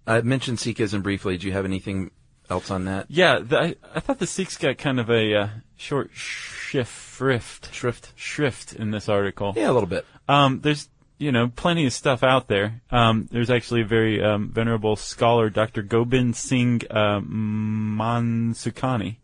I 0.06 0.20
mentioned 0.20 0.58
Sikhism 0.58 1.02
briefly. 1.02 1.38
Do 1.38 1.48
you 1.48 1.54
have 1.54 1.64
anything 1.66 2.12
else 2.50 2.70
on 2.70 2.86
that? 2.86 3.06
Yeah, 3.10 3.40
the, 3.40 3.58
I, 3.60 3.76
I 3.96 4.02
thought 4.02 4.20
the 4.20 4.28
Sikhs 4.28 4.58
got 4.58 4.78
kind 4.78 5.00
of 5.00 5.10
a 5.10 5.34
uh, 5.34 5.48
short 5.78 6.12
shrift, 6.14 7.74
Shrift. 7.74 8.12
shrift 8.16 8.74
in 8.74 8.92
this 8.92 9.08
article. 9.08 9.54
Yeah, 9.56 9.72
a 9.72 9.74
little 9.74 9.88
bit. 9.88 10.06
Um, 10.28 10.60
there's 10.60 10.90
you 11.18 11.32
know 11.32 11.48
plenty 11.56 11.86
of 11.86 11.94
stuff 11.94 12.24
out 12.24 12.48
there. 12.48 12.82
Um, 12.92 13.28
there's 13.32 13.50
actually 13.50 13.82
a 13.82 13.86
very 13.86 14.24
um, 14.24 14.50
venerable 14.50 14.96
scholar, 14.96 15.50
Dr. 15.50 15.82
Gobind 15.82 16.36
Singh 16.36 16.82
uh, 16.90 17.20
Mansukhani. 17.22 19.18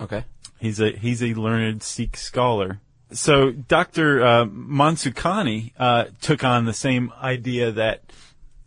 Okay. 0.00 0.24
He's 0.58 0.80
a 0.80 0.90
he's 0.90 1.22
a 1.22 1.34
learned 1.34 1.82
Sikh 1.82 2.16
scholar. 2.16 2.80
So 3.12 3.50
Dr. 3.50 4.24
Uh, 4.24 4.44
Mansukhani 4.44 5.72
uh, 5.78 6.06
took 6.20 6.44
on 6.44 6.64
the 6.64 6.72
same 6.72 7.12
idea 7.20 7.72
that 7.72 8.02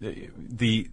the, 0.02 0.30
the 0.38 0.90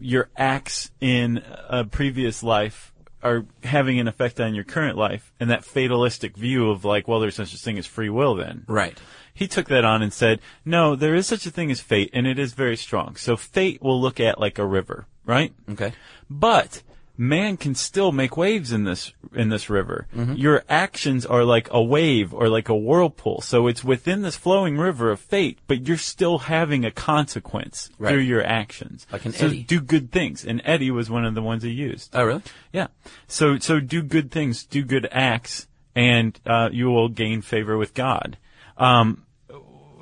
your 0.00 0.30
acts 0.36 0.90
in 1.00 1.42
a 1.68 1.84
previous 1.84 2.42
life 2.42 2.92
are 3.22 3.46
having 3.62 4.00
an 4.00 4.08
effect 4.08 4.40
on 4.40 4.54
your 4.54 4.64
current 4.64 4.96
life, 4.96 5.32
and 5.38 5.50
that 5.50 5.64
fatalistic 5.64 6.36
view 6.36 6.70
of 6.70 6.84
like, 6.84 7.06
well, 7.06 7.20
there's 7.20 7.36
such 7.36 7.54
a 7.54 7.56
thing 7.56 7.78
as 7.78 7.86
free 7.86 8.10
will. 8.10 8.34
Then 8.34 8.64
Right. 8.66 8.98
He 9.34 9.48
took 9.48 9.68
that 9.68 9.84
on 9.84 10.02
and 10.02 10.12
said, 10.12 10.40
no, 10.64 10.94
there 10.94 11.14
is 11.14 11.26
such 11.26 11.46
a 11.46 11.50
thing 11.50 11.70
as 11.70 11.80
fate, 11.80 12.10
and 12.12 12.26
it 12.26 12.38
is 12.38 12.52
very 12.52 12.76
strong. 12.76 13.16
So 13.16 13.36
fate 13.36 13.82
will 13.82 14.00
look 14.00 14.20
at 14.20 14.38
like 14.40 14.58
a 14.58 14.66
river, 14.66 15.06
right? 15.24 15.52
Okay. 15.70 15.92
But 16.28 16.82
man 17.16 17.56
can 17.56 17.74
still 17.74 18.10
make 18.10 18.36
waves 18.36 18.72
in 18.72 18.84
this 18.84 19.12
in 19.34 19.48
this 19.48 19.70
river. 19.70 20.06
Mm-hmm. 20.14 20.34
Your 20.34 20.64
actions 20.68 21.24
are 21.24 21.44
like 21.44 21.68
a 21.70 21.82
wave 21.82 22.34
or 22.34 22.48
like 22.48 22.68
a 22.68 22.74
whirlpool. 22.76 23.40
So 23.42 23.66
it's 23.68 23.84
within 23.84 24.22
this 24.22 24.36
flowing 24.36 24.76
river 24.78 25.10
of 25.10 25.20
fate, 25.20 25.58
but 25.66 25.86
you're 25.86 25.96
still 25.96 26.38
having 26.38 26.84
a 26.84 26.90
consequence 26.90 27.90
Right. 27.98 28.10
through 28.10 28.20
your 28.22 28.44
actions. 28.44 29.06
Like 29.12 29.24
an 29.26 29.32
so 29.32 29.46
eddy. 29.46 29.62
do 29.62 29.80
good 29.80 30.10
things. 30.10 30.44
And 30.44 30.60
eddy 30.64 30.90
was 30.90 31.08
one 31.10 31.24
of 31.24 31.34
the 31.34 31.42
ones 31.42 31.62
he 31.62 31.70
used. 31.70 32.10
Oh, 32.14 32.24
really? 32.24 32.42
Yeah. 32.72 32.88
So 33.28 33.58
so 33.58 33.80
do 33.80 34.02
good 34.02 34.30
things, 34.30 34.64
do 34.64 34.82
good 34.84 35.08
acts, 35.10 35.66
and 35.94 36.38
uh, 36.46 36.68
you 36.72 36.90
will 36.90 37.08
gain 37.08 37.40
favor 37.42 37.76
with 37.78 37.94
God. 37.94 38.36
Um, 38.82 39.26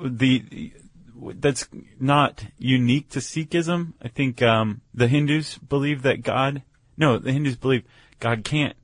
the 0.03 0.73
that's 1.33 1.67
not 1.99 2.43
unique 2.57 3.09
to 3.09 3.19
Sikhism. 3.19 3.93
I 4.01 4.07
think 4.07 4.41
um, 4.41 4.81
the 4.93 5.07
Hindus 5.07 5.57
believe 5.57 6.01
that 6.01 6.23
God 6.23 6.63
No, 6.97 7.17
the 7.17 7.31
Hindus 7.31 7.55
believe 7.55 7.83
God 8.19 8.43
can't 8.43 8.75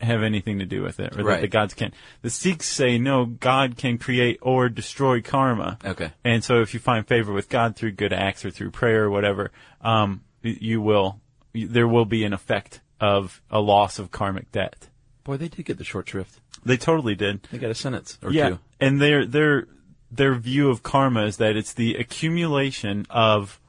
have 0.00 0.22
anything 0.22 0.58
to 0.60 0.66
do 0.66 0.82
with 0.82 1.00
it, 1.00 1.18
or 1.18 1.24
that 1.24 1.40
the 1.40 1.48
gods 1.48 1.74
can't. 1.74 1.92
The 2.22 2.30
Sikhs 2.30 2.66
say 2.66 2.98
no, 2.98 3.24
God 3.26 3.76
can 3.76 3.98
create 3.98 4.38
or 4.42 4.68
destroy 4.68 5.20
karma. 5.20 5.78
Okay. 5.84 6.12
And 6.24 6.44
so 6.44 6.60
if 6.60 6.72
you 6.72 6.80
find 6.80 7.06
favor 7.06 7.32
with 7.32 7.48
God 7.48 7.76
through 7.76 7.92
good 7.92 8.12
acts 8.12 8.44
or 8.44 8.50
through 8.50 8.70
prayer 8.70 9.04
or 9.04 9.10
whatever, 9.10 9.50
um, 9.80 10.22
you 10.42 10.80
will, 10.80 11.20
there 11.52 11.88
will 11.88 12.04
be 12.04 12.24
an 12.24 12.32
effect 12.32 12.80
of 13.00 13.42
a 13.50 13.60
loss 13.60 13.98
of 13.98 14.10
karmic 14.10 14.52
debt. 14.52 14.88
Boy, 15.24 15.36
they 15.36 15.48
did 15.48 15.64
get 15.64 15.78
the 15.78 15.84
short 15.84 16.08
shrift. 16.08 16.40
They 16.64 16.76
totally 16.76 17.14
did. 17.14 17.42
They 17.50 17.58
got 17.58 17.70
a 17.70 17.74
sentence 17.74 18.18
or 18.22 18.30
yeah. 18.30 18.50
two. 18.50 18.58
And 18.80 19.00
their, 19.00 19.26
their, 19.26 19.66
their 20.10 20.34
view 20.34 20.70
of 20.70 20.82
karma 20.82 21.24
is 21.24 21.36
that 21.38 21.56
it's 21.56 21.72
the 21.72 21.94
accumulation 21.96 23.06
of 23.10 23.60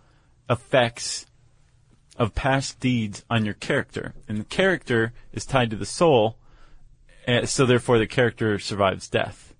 effects 0.49 1.25
of 2.17 2.35
past 2.35 2.79
deeds 2.79 3.23
on 3.29 3.45
your 3.45 3.53
character. 3.53 4.13
And 4.27 4.39
the 4.39 4.45
character 4.45 5.13
is 5.31 5.45
tied 5.45 5.69
to 5.71 5.75
the 5.75 5.85
soul, 5.85 6.37
uh, 7.27 7.45
so 7.45 7.65
therefore 7.65 7.97
the 7.97 8.07
character 8.07 8.59
survives 8.59 9.07
death. 9.07 9.53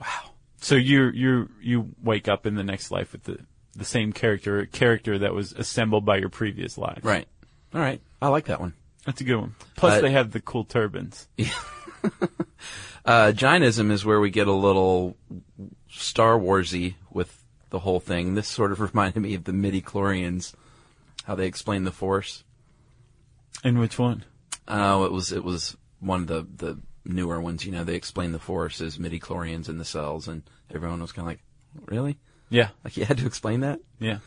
Wow. 0.00 0.30
So 0.58 0.76
you 0.76 1.10
you 1.10 1.50
you 1.60 1.90
wake 2.02 2.28
up 2.28 2.46
in 2.46 2.54
the 2.54 2.64
next 2.64 2.90
life 2.90 3.12
with 3.12 3.24
the 3.24 3.40
the 3.76 3.84
same 3.84 4.12
character, 4.12 4.60
a 4.60 4.66
character 4.66 5.18
that 5.18 5.34
was 5.34 5.52
assembled 5.52 6.04
by 6.04 6.16
your 6.18 6.28
previous 6.28 6.78
life. 6.78 7.00
Right. 7.02 7.26
All 7.74 7.80
right. 7.80 8.00
I 8.22 8.28
like 8.28 8.46
that 8.46 8.60
one. 8.60 8.74
That's 9.04 9.20
a 9.20 9.24
good 9.24 9.36
one. 9.36 9.56
Plus, 9.76 9.98
Uh, 9.98 10.00
they 10.00 10.12
have 10.12 10.30
the 10.30 10.40
cool 10.40 10.64
turbans. 10.64 11.28
Uh, 13.04 13.32
Jainism 13.32 13.90
is 13.90 14.04
where 14.04 14.20
we 14.20 14.30
get 14.30 14.46
a 14.46 14.52
little 14.52 15.16
Star 15.90 16.38
Warsy 16.38 16.94
with 17.10 17.44
the 17.70 17.80
whole 17.80 18.00
thing. 18.00 18.34
This 18.34 18.48
sort 18.48 18.72
of 18.72 18.80
reminded 18.94 19.20
me 19.20 19.34
of 19.34 19.44
the 19.44 19.52
midi 19.52 19.82
chlorians, 19.82 20.54
how 21.24 21.34
they 21.34 21.46
explain 21.46 21.84
the 21.84 21.92
Force. 21.92 22.44
And 23.62 23.78
which 23.78 23.98
one? 23.98 24.24
Oh, 24.68 25.04
it 25.04 25.12
was 25.12 25.32
it 25.32 25.44
was 25.44 25.76
one 26.00 26.22
of 26.22 26.26
the 26.26 26.46
the 26.56 26.80
newer 27.04 27.40
ones. 27.40 27.64
You 27.64 27.72
know, 27.72 27.84
they 27.84 27.94
explain 27.94 28.32
the 28.32 28.38
Force 28.38 28.80
as 28.80 28.98
midi 28.98 29.20
chlorians 29.20 29.68
in 29.68 29.78
the 29.78 29.84
cells, 29.84 30.28
and 30.28 30.42
everyone 30.74 31.00
was 31.00 31.12
kind 31.12 31.26
of 31.26 31.30
like, 31.32 31.40
"Really? 31.86 32.18
Yeah, 32.50 32.68
Like 32.84 32.96
you 32.96 33.04
had 33.04 33.18
to 33.18 33.26
explain 33.26 33.60
that?" 33.60 33.80
yeah. 33.98 34.18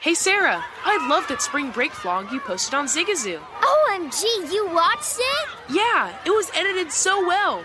Hey 0.00 0.14
Sarah, 0.14 0.62
I 0.84 1.08
love 1.08 1.26
that 1.28 1.40
spring 1.40 1.70
break 1.70 1.90
vlog 1.92 2.30
you 2.30 2.38
posted 2.40 2.74
on 2.74 2.86
Zigazoo. 2.86 3.40
OMG, 3.60 4.52
you 4.52 4.68
watched 4.72 5.16
it? 5.18 5.48
Yeah, 5.70 6.14
it 6.24 6.30
was 6.30 6.50
edited 6.54 6.92
so 6.92 7.26
well. 7.26 7.64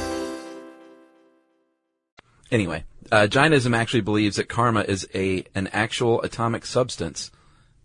Anyway, 2.51 2.83
uh, 3.11 3.27
Jainism 3.27 3.73
actually 3.73 4.01
believes 4.01 4.35
that 4.35 4.49
karma 4.49 4.81
is 4.81 5.07
a 5.15 5.45
an 5.55 5.67
actual 5.67 6.21
atomic 6.21 6.65
substance 6.65 7.31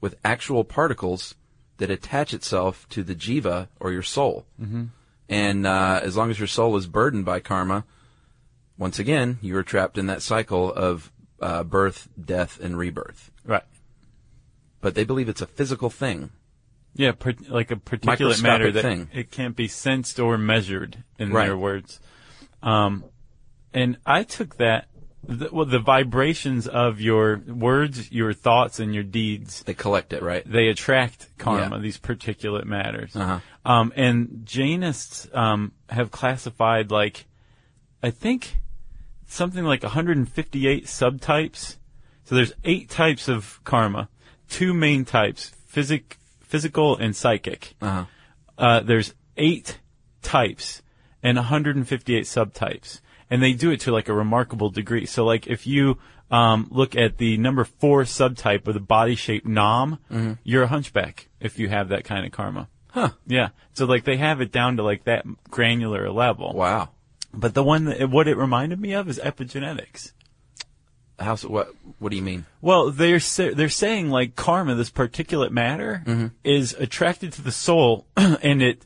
with 0.00 0.16
actual 0.24 0.64
particles 0.64 1.35
that 1.79 1.90
attach 1.90 2.35
itself 2.35 2.88
to 2.90 3.02
the 3.02 3.14
jiva 3.14 3.68
or 3.81 3.92
your 3.92 4.02
soul. 4.02 4.46
Mm-hmm. 4.61 4.85
And 5.29 5.66
uh, 5.66 6.00
as 6.02 6.16
long 6.16 6.31
as 6.31 6.38
your 6.38 6.48
soul 6.48 6.76
is 6.76 6.87
burdened 6.87 7.24
by 7.24 7.40
karma, 7.40 7.85
once 8.79 8.98
again, 8.98 9.38
you 9.42 9.57
are 9.57 9.62
trapped 9.62 9.98
in 9.98 10.07
that 10.07 10.22
cycle 10.22 10.72
of 10.72 11.11
uh, 11.40 11.64
birth, 11.64 12.09
death, 12.22 12.59
and 12.61 12.79
rebirth. 12.79 13.31
Right. 13.44 13.64
But 14.81 14.94
they 14.94 15.05
believe 15.05 15.29
it's 15.29 15.42
a 15.42 15.46
physical 15.46 15.90
thing. 15.90 16.31
Yeah, 16.94 17.12
per- 17.12 17.35
like 17.48 17.70
a 17.70 17.76
particulate 17.76 18.42
matter 18.42 18.72
that 18.72 18.83
thing. 18.83 19.11
it 19.12 19.31
can't 19.31 19.55
be 19.57 19.68
sensed 19.68 20.18
or 20.18 20.38
measured 20.38 21.02
in 21.18 21.31
Right. 21.33 21.46
their 21.46 21.57
words. 21.59 22.00
Um, 22.62 23.05
and 23.76 23.98
I 24.06 24.24
took 24.24 24.56
that, 24.56 24.88
the, 25.22 25.48
well, 25.52 25.66
the 25.66 25.78
vibrations 25.78 26.66
of 26.66 27.00
your 27.00 27.42
words, 27.46 28.10
your 28.10 28.32
thoughts, 28.32 28.80
and 28.80 28.94
your 28.94 29.04
deeds 29.04 29.62
They 29.64 29.74
collect 29.74 30.12
it, 30.12 30.22
right? 30.22 30.42
they 30.50 30.68
attract 30.68 31.28
karma, 31.38 31.76
Yeah. 31.76 31.82
these 31.82 31.98
particulate 31.98 32.64
matters. 32.64 33.14
Uh-huh. 33.14 33.40
Um, 33.64 33.92
and 33.96 34.42
Jainists 34.44 35.34
um, 35.36 35.72
have 35.90 36.10
classified 36.10 36.90
like, 36.90 37.26
I 38.02 38.10
think 38.10 38.56
something 39.26 39.64
like 39.64 39.82
158 39.82 40.86
subtypes. 40.86 41.76
So 42.24 42.34
there's 42.34 42.52
eight 42.64 42.88
types 42.90 43.28
of 43.28 43.60
karma, 43.64 44.08
two 44.48 44.72
main 44.74 45.04
types: 45.04 45.50
physic, 45.66 46.18
physical, 46.40 46.96
and 46.96 47.14
psychic. 47.14 47.74
Uh-huh. 47.80 48.04
Uh, 48.58 48.80
there's 48.80 49.14
eight 49.36 49.78
types 50.22 50.82
and 51.22 51.36
158 51.36 52.24
subtypes, 52.24 53.00
and 53.30 53.42
they 53.42 53.52
do 53.52 53.70
it 53.70 53.80
to 53.80 53.92
like 53.92 54.08
a 54.08 54.14
remarkable 54.14 54.70
degree. 54.70 55.06
So, 55.06 55.24
like 55.24 55.46
if 55.46 55.66
you 55.66 55.98
um, 56.30 56.68
look 56.70 56.96
at 56.96 57.18
the 57.18 57.36
number 57.36 57.64
four 57.64 58.02
subtype 58.02 58.66
of 58.66 58.74
the 58.74 58.80
body 58.80 59.14
shape 59.14 59.46
nom, 59.46 59.98
you're 60.44 60.64
a 60.64 60.68
hunchback 60.68 61.28
if 61.40 61.58
you 61.58 61.68
have 61.68 61.88
that 61.90 62.04
kind 62.04 62.24
of 62.26 62.32
karma. 62.32 62.68
Huh. 62.90 63.10
Yeah. 63.26 63.48
So 63.74 63.84
like 63.84 64.04
they 64.04 64.16
have 64.16 64.40
it 64.40 64.50
down 64.52 64.78
to 64.78 64.82
like 64.82 65.04
that 65.04 65.24
granular 65.50 66.10
level. 66.10 66.52
Wow. 66.54 66.90
But 67.34 67.52
the 67.54 67.62
one 67.62 67.84
that 67.84 68.08
what 68.08 68.26
it 68.28 68.36
reminded 68.38 68.80
me 68.80 68.92
of 68.94 69.08
is 69.08 69.18
epigenetics. 69.18 70.12
How's 71.18 71.44
what? 71.46 71.68
What 71.98 72.10
do 72.10 72.16
you 72.16 72.22
mean? 72.22 72.44
Well, 72.60 72.90
they're 72.90 73.20
sa- 73.20 73.50
they're 73.54 73.68
saying 73.70 74.10
like 74.10 74.36
karma, 74.36 74.74
this 74.74 74.90
particulate 74.90 75.50
matter, 75.50 76.02
Mm-hmm. 76.06 76.26
is 76.44 76.74
attracted 76.74 77.32
to 77.34 77.42
the 77.42 77.52
soul 77.52 78.06
and 78.16 78.62
it 78.62 78.82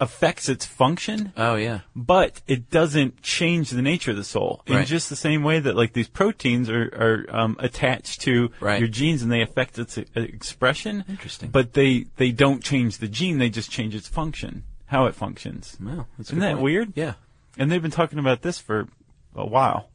affects 0.00 0.48
its 0.48 0.66
function, 0.66 1.32
Oh 1.36 1.54
yeah. 1.54 1.80
but 1.94 2.42
it 2.46 2.68
doesn't 2.70 3.22
change 3.22 3.70
the 3.70 3.80
nature 3.82 4.10
of 4.10 4.16
the 4.16 4.24
soul. 4.24 4.62
In 4.66 4.74
Right. 4.74 4.86
just 4.86 5.08
the 5.08 5.16
same 5.16 5.42
way 5.44 5.60
that 5.60 5.76
like 5.76 5.92
these 5.92 6.08
proteins 6.08 6.68
are 6.68 6.84
are 7.30 7.36
um, 7.36 7.56
attached 7.60 8.20
to 8.22 8.50
Right. 8.60 8.78
your 8.80 8.88
genes 8.88 9.22
and 9.22 9.30
they 9.30 9.40
affect 9.40 9.78
its 9.78 9.96
uh, 9.96 10.02
expression. 10.16 11.04
Interesting. 11.08 11.50
But 11.50 11.72
they 11.74 12.06
they 12.16 12.32
don't 12.32 12.62
change 12.62 12.98
the 12.98 13.08
gene; 13.08 13.38
they 13.38 13.48
just 13.50 13.70
change 13.70 13.94
its 13.94 14.08
function, 14.08 14.64
how 14.86 15.06
it 15.06 15.14
functions. 15.14 15.76
Wow. 15.80 16.06
Isn't 16.18 16.38
that 16.40 16.52
point. 16.54 16.62
weird? 16.64 16.92
Yeah. 16.96 17.14
And 17.56 17.70
they've 17.70 17.80
been 17.82 17.90
talking 17.92 18.18
about 18.18 18.42
this 18.42 18.58
for 18.58 18.88
a 19.36 19.46
while. 19.46 19.88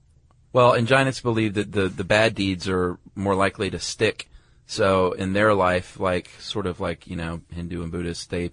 Well, 0.53 0.71
and 0.73 0.87
Jainists 0.87 1.21
believe 1.21 1.53
that 1.55 1.73
the, 1.73 1.89
the 1.89 2.03
bad 2.05 2.33
deeds 2.33 2.67
are 2.69 2.97
more 3.15 3.35
likely 3.35 3.69
to 3.69 3.79
stick. 3.79 4.27
So 4.65 5.11
in 5.11 5.33
their 5.33 5.53
life, 5.53 5.99
like 5.99 6.29
sort 6.39 6.65
of 6.65 6.79
like 6.79 7.05
you 7.05 7.15
know 7.17 7.41
Hindu 7.53 7.83
and 7.83 7.91
Buddhist, 7.91 8.29
they 8.29 8.51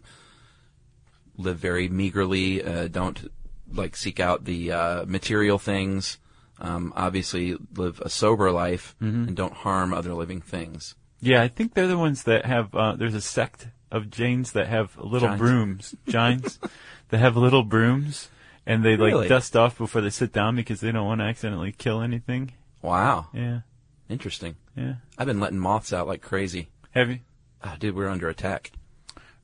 live 1.36 1.58
very 1.58 1.88
meagerly, 1.88 2.62
uh, 2.64 2.88
don't 2.88 3.30
like 3.72 3.96
seek 3.96 4.20
out 4.20 4.44
the 4.44 4.72
uh, 4.72 5.04
material 5.06 5.58
things. 5.58 6.18
Um, 6.58 6.92
obviously, 6.96 7.56
live 7.74 8.00
a 8.00 8.08
sober 8.08 8.50
life 8.50 8.94
Mm-hmm. 9.02 9.28
and 9.28 9.36
don't 9.36 9.52
harm 9.52 9.92
other 9.92 10.14
living 10.14 10.40
things. 10.40 10.94
Yeah, 11.20 11.42
I 11.42 11.48
think 11.48 11.74
they're 11.74 11.86
the 11.86 11.98
ones 11.98 12.22
that 12.24 12.44
have. 12.44 12.74
Uh, 12.74 12.94
there's 12.96 13.14
a 13.14 13.20
sect 13.20 13.68
of 13.90 14.10
Jains 14.10 14.52
that 14.52 14.66
have 14.68 14.96
little 14.98 15.28
Jains. 15.28 15.38
brooms. 15.40 15.94
Jains 16.08 16.58
that 17.08 17.18
have 17.18 17.36
little 17.36 17.62
brooms, 17.62 18.28
and 18.66 18.84
they 18.84 18.96
like 18.96 19.12
Really? 19.12 19.28
dust 19.28 19.56
off 19.56 19.78
before 19.78 20.00
they 20.02 20.10
sit 20.10 20.32
down 20.32 20.56
because 20.56 20.80
they 20.80 20.92
don't 20.92 21.06
want 21.06 21.20
to 21.20 21.24
accidentally 21.24 21.72
kill 21.72 22.00
anything. 22.02 22.52
Wow, 22.82 23.28
Yeah, 23.32 23.60
interesting. 24.08 24.56
yeah. 24.76 24.94
I've 25.18 25.26
been 25.26 25.40
letting 25.40 25.58
moths 25.58 25.92
out 25.92 26.06
like 26.06 26.20
crazy. 26.22 26.68
Have 26.92 27.10
you 27.10 27.20
Ah, 27.64 27.76
dude, 27.78 27.96
we're 27.96 28.08
under 28.08 28.28
attack. 28.28 28.72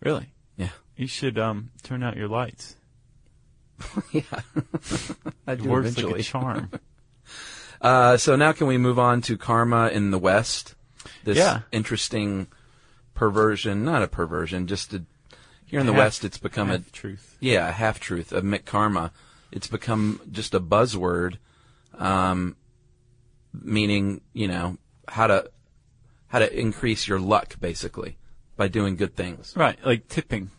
really? 0.00 0.32
Yeah, 0.56 0.68
You 1.02 1.08
should 1.08 1.36
um 1.36 1.70
turn 1.82 2.04
out 2.04 2.16
your 2.16 2.28
lights. 2.28 2.76
yeah. 4.12 4.22
I 5.48 5.52
It 5.54 5.62
do 5.62 5.68
works 5.68 5.88
eventually. 5.88 6.12
like 6.12 6.20
a 6.20 6.24
charm. 6.24 6.70
Uh, 7.80 8.16
so 8.16 8.36
now 8.36 8.52
can 8.52 8.68
we 8.68 8.78
move 8.78 8.96
on 8.96 9.20
to 9.20 9.36
karma 9.36 9.88
in 9.88 10.12
the 10.12 10.18
West? 10.18 10.76
This 11.24 11.36
Yeah. 11.36 11.62
interesting 11.72 12.46
perversion, 13.12 13.84
not 13.84 14.04
a 14.04 14.06
perversion, 14.06 14.68
just 14.68 14.94
a, 14.94 15.02
here 15.66 15.80
in 15.80 15.86
the 15.86 15.92
Half- 15.92 15.98
West 15.98 16.24
it's 16.24 16.38
become 16.38 16.70
a, 16.70 16.78
truth. 16.78 17.36
yeah, 17.40 17.68
a 17.68 17.72
half 17.72 17.98
truth, 17.98 18.30
a 18.32 18.40
McKarma. 18.40 19.10
It's 19.50 19.66
become 19.66 20.20
just 20.30 20.54
a 20.54 20.60
buzzword, 20.60 21.38
um, 21.98 22.54
meaning, 23.52 24.20
you 24.32 24.46
know, 24.46 24.76
how 25.08 25.26
to, 25.26 25.50
how 26.28 26.38
to 26.38 26.56
increase 26.56 27.08
your 27.08 27.18
luck 27.18 27.58
basically 27.58 28.16
by 28.56 28.68
doing 28.68 28.94
good 28.94 29.16
things. 29.16 29.54
Right, 29.56 29.76
like 29.84 30.06
tipping. 30.06 30.52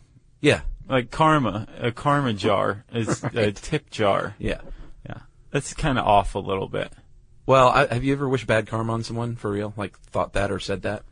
Yeah. 0.44 0.60
Like 0.86 1.10
karma, 1.10 1.66
a 1.80 1.90
karma 1.90 2.34
jar 2.34 2.84
is 2.92 3.24
a 3.24 3.28
Right. 3.32 3.56
tip 3.56 3.88
jar. 3.90 4.34
Yeah. 4.38 4.60
Yeah, 5.08 5.20
that's 5.50 5.72
kind 5.72 5.98
of 5.98 6.06
off 6.06 6.34
a 6.34 6.38
little 6.38 6.68
bit. 6.68 6.92
Well, 7.46 7.68
I, 7.68 7.86
have 7.92 8.04
you 8.04 8.12
ever 8.12 8.28
wished 8.28 8.46
bad 8.46 8.66
karma 8.66 8.92
on 8.92 9.02
someone 9.02 9.36
for 9.36 9.50
real? 9.50 9.72
Like 9.76 9.98
thought 9.98 10.34
that 10.34 10.50
or 10.52 10.58
said 10.60 10.82
that? 10.82 11.02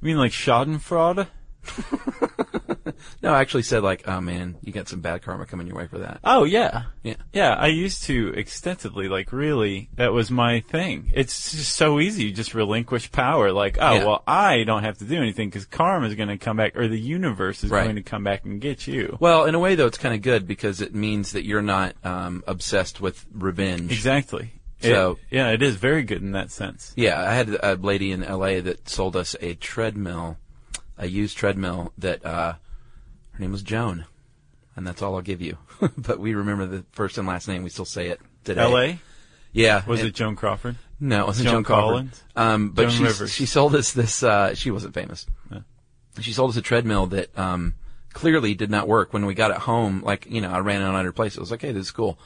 You 0.00 0.06
mean 0.08 0.16
like 0.18 0.32
Schadenfreude? 0.32 1.28
No, 3.22 3.32
I 3.34 3.40
actually 3.40 3.62
said 3.64 3.82
like, 3.82 4.04
oh 4.08 4.20
man, 4.20 4.56
you 4.62 4.72
got 4.72 4.88
some 4.88 5.00
bad 5.00 5.22
karma 5.22 5.44
coming 5.46 5.66
your 5.66 5.76
way 5.76 5.86
for 5.86 5.98
that. 5.98 6.20
Oh 6.24 6.44
yeah, 6.44 6.84
Yeah. 7.02 7.14
yeah. 7.32 7.54
I 7.54 7.66
used 7.68 8.04
to 8.04 8.28
extensively, 8.34 9.08
like 9.08 9.32
really, 9.32 9.88
that 9.96 10.12
was 10.12 10.30
my 10.30 10.60
thing. 10.60 11.10
It's 11.14 11.52
just 11.52 11.76
so 11.76 12.00
easy. 12.00 12.24
You 12.24 12.32
just 12.32 12.54
relinquish 12.54 13.12
power. 13.12 13.52
Like, 13.52 13.78
oh 13.80 13.94
Yeah. 13.94 14.04
well, 14.04 14.22
I 14.26 14.64
don't 14.64 14.84
have 14.84 14.98
to 14.98 15.04
do 15.04 15.16
anything 15.16 15.48
because 15.48 15.66
karma 15.66 16.06
is 16.08 16.14
going 16.14 16.28
to 16.30 16.38
come 16.38 16.56
back, 16.56 16.76
or 16.76 16.88
the 16.88 16.98
universe 16.98 17.62
is 17.62 17.70
Right. 17.70 17.84
going 17.84 17.96
to 17.96 18.02
come 18.02 18.24
back 18.24 18.44
and 18.44 18.60
get 18.60 18.86
you. 18.86 19.16
Well, 19.20 19.44
in 19.44 19.54
a 19.54 19.58
way, 19.58 19.74
though, 19.74 19.86
it's 19.86 19.98
kind 19.98 20.14
of 20.14 20.22
good 20.22 20.46
because 20.46 20.80
it 20.80 20.94
means 20.94 21.32
that 21.32 21.44
you're 21.44 21.62
not 21.62 21.94
um, 22.04 22.42
obsessed 22.46 23.00
with 23.00 23.24
revenge. 23.32 23.92
Exactly. 23.92 24.52
So- 24.80 25.12
It- 25.30 25.36
yeah, 25.36 25.50
it 25.50 25.62
is 25.62 25.76
very 25.76 26.02
good 26.04 26.22
in 26.22 26.32
that 26.32 26.50
sense. 26.50 26.92
Yeah, 26.96 27.20
I 27.20 27.34
had 27.34 27.50
a 27.62 27.74
lady 27.76 28.12
in 28.12 28.24
L.A. 28.24 28.60
that 28.60 28.88
sold 28.88 29.14
us 29.14 29.36
a 29.40 29.54
treadmill, 29.54 30.38
a 31.00 31.06
used 31.06 31.36
treadmill 31.36 31.92
that 31.98 32.24
uh, 32.24 32.52
her 33.32 33.38
name 33.38 33.50
was 33.50 33.62
Joan, 33.62 34.04
and 34.76 34.86
that's 34.86 35.02
all 35.02 35.16
I'll 35.16 35.22
give 35.22 35.40
you. 35.40 35.58
but 35.96 36.20
we 36.20 36.34
remember 36.34 36.66
the 36.66 36.84
first 36.92 37.18
and 37.18 37.26
last 37.26 37.48
name. 37.48 37.64
We 37.64 37.70
still 37.70 37.84
say 37.84 38.08
it 38.08 38.20
today. 38.44 38.60
L.A. 38.60 39.00
Yeah. 39.52 39.84
was 39.86 40.00
and- 40.00 40.10
it 40.10 40.14
Joan 40.14 40.36
Crawford? 40.36 40.76
No, 41.02 41.22
it 41.22 41.26
wasn't 41.28 41.46
Joan 41.46 41.54
Joan, 41.54 41.64
Crawford. 41.64 41.88
Collins? 41.88 42.22
Um, 42.36 42.70
but 42.70 42.82
Joan 42.82 42.90
she 42.92 43.04
Rivers? 43.04 43.32
she 43.32 43.46
sold 43.46 43.74
us 43.74 43.92
this. 43.92 44.22
Uh, 44.22 44.54
she 44.54 44.70
wasn't 44.70 44.94
famous. 44.94 45.26
She 46.20 46.32
sold 46.32 46.50
us 46.50 46.56
a 46.56 46.62
treadmill 46.62 47.06
that 47.06 47.36
um, 47.38 47.74
clearly 48.12 48.54
did 48.54 48.70
not 48.70 48.86
work. 48.86 49.14
When 49.14 49.24
we 49.24 49.32
got 49.34 49.50
it 49.50 49.56
home, 49.56 50.02
like 50.02 50.26
you 50.28 50.42
know, 50.42 50.50
I 50.50 50.58
ran 50.58 50.82
it 50.82 50.84
on 50.84 51.04
her 51.04 51.12
place. 51.12 51.36
It 51.36 51.40
was 51.40 51.50
like, 51.50 51.62
hey, 51.62 51.72
this 51.72 51.86
is 51.86 51.90
cool. 51.90 52.18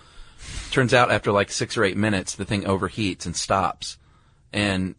Turns 0.73 0.93
out 0.93 1.13
after 1.13 1.31
like 1.31 1.53
six 1.53 1.77
or 1.77 1.85
eight 1.85 1.97
minutes, 1.97 2.35
the 2.35 2.45
thing 2.45 2.65
overheats 2.65 3.27
and 3.27 3.37
stops, 3.37 3.97
and 4.53 4.97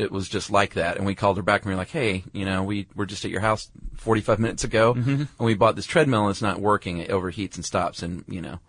it 0.00 0.10
was 0.10 0.28
just 0.28 0.50
like 0.50 0.74
that. 0.74 0.96
And 0.96 1.06
we 1.06 1.14
called 1.14 1.36
her 1.36 1.42
back 1.42 1.62
and 1.62 1.68
we 1.68 1.74
were 1.74 1.80
like, 1.80 1.90
hey, 1.90 2.24
you 2.32 2.44
know, 2.44 2.62
we 2.62 2.86
were 2.94 3.06
just 3.06 3.24
at 3.24 3.30
your 3.30 3.40
house 3.40 3.70
45 3.96 4.38
minutes 4.38 4.64
ago, 4.64 4.94
mm-hmm. 4.94 5.10
and 5.10 5.28
we 5.38 5.54
bought 5.54 5.76
this 5.76 5.86
treadmill 5.86 6.22
and 6.22 6.30
it's 6.30 6.42
not 6.42 6.60
working. 6.60 6.98
It 6.98 7.10
overheats 7.10 7.56
and 7.56 7.64
stops, 7.64 8.02
and 8.02 8.24
you 8.28 8.40
know, 8.40 8.60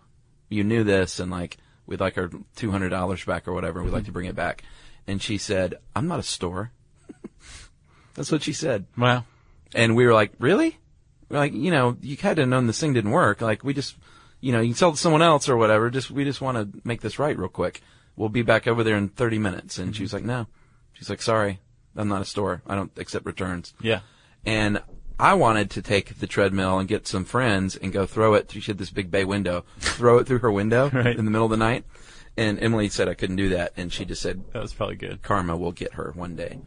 you 0.50 0.64
knew 0.64 0.84
this, 0.84 1.20
and 1.20 1.32
like 1.32 1.58
we'd 1.86 2.02
like 2.02 2.18
our 2.18 2.30
two 2.56 2.72
hundred 2.72 2.90
dollars 2.90 3.24
back 3.24 3.48
or 3.48 3.54
whatever. 3.54 3.82
We'd 3.82 3.92
like 3.92 4.02
mm-hmm. 4.02 4.08
to 4.08 4.12
bring 4.12 4.28
it 4.28 4.36
back. 4.36 4.64
And 5.08 5.22
she 5.22 5.38
said, 5.38 5.76
"I'm 5.96 6.08
not 6.08 6.20
a 6.20 6.24
store." 6.24 6.72
That's 8.14 8.32
what 8.32 8.44
she 8.44 8.54
said. 8.54 8.86
Wow. 8.98 9.26
And 9.74 9.96
we 9.96 10.06
were 10.06 10.14
like, 10.14 10.34
"Really?" 10.38 10.78
We're 11.30 11.38
like, 11.38 11.54
you 11.54 11.72
know, 11.72 11.98
you 12.02 12.18
had 12.18 12.36
to 12.36 12.42
have 12.42 12.50
known 12.50 12.68
this 12.68 12.80
thing 12.80 12.94
didn't 12.94 13.12
work. 13.12 13.40
Like 13.40 13.64
we 13.64 13.74
just, 13.74 13.96
you 14.42 14.52
know, 14.52 14.60
you 14.60 14.70
can 14.70 14.76
sell 14.76 14.90
it 14.90 14.94
to 14.94 14.98
someone 14.98 15.22
else 15.22 15.48
or 15.48 15.56
whatever. 15.56 15.90
Just 15.90 16.12
we 16.12 16.26
just 16.26 16.42
want 16.42 16.58
to 16.58 16.82
make 16.84 17.00
this 17.00 17.20
right 17.20 17.38
real 17.38 17.48
quick. 17.48 17.82
We'll 18.18 18.30
be 18.30 18.42
back 18.42 18.68
over 18.68 18.84
there 18.84 18.98
in 18.98 19.08
30 19.08 19.40
minutes. 19.40 19.78
And 19.78 19.88
mm-hmm. 19.88 19.94
she 19.94 20.04
was 20.04 20.14
like, 20.14 20.26
"No." 20.26 20.48
She's 21.02 21.10
like, 21.10 21.22
"Sorry, 21.22 21.60
I'm 21.96 22.08
not 22.08 22.22
a 22.22 22.26
store. 22.26 22.62
I 22.68 22.76
don't 22.76 22.92
accept 22.98 23.26
returns." 23.26 23.74
Yeah. 23.82 24.02
and 24.46 24.82
I 25.20 25.34
wanted 25.34 25.70
to 25.72 25.82
take 25.82 26.20
the 26.20 26.28
treadmill 26.28 26.78
and 26.80 26.88
get 26.88 27.06
some 27.08 27.26
friends 27.26 27.76
and 27.76 27.92
go 27.92 28.06
throw 28.06 28.36
it. 28.36 28.52
She 28.52 28.62
had 28.62 28.78
this 28.78 28.90
big 28.92 29.10
bay 29.12 29.26
window, 29.26 29.66
throw 29.80 30.18
it 30.20 30.26
through 30.28 30.40
her 30.40 30.52
window 30.52 30.90
Right. 30.94 31.16
in 31.18 31.26
the 31.26 31.32
middle 31.32 31.46
of 31.46 31.52
the 31.52 31.58
night. 31.58 31.84
And 32.38 32.58
Emily 32.62 32.88
said 32.90 33.08
I 33.10 33.14
couldn't 33.16 33.36
do 33.36 33.50
that, 33.50 33.74
and 33.76 33.92
she 33.92 34.06
just 34.06 34.22
said, 34.22 34.44
That 34.54 34.62
was 34.62 34.74
probably 34.74 34.96
good. 34.96 35.22
"Karma 35.24 35.58
will 35.58 35.72
get 35.74 35.94
her 35.96 36.12
one 36.16 36.36
day." 36.36 36.60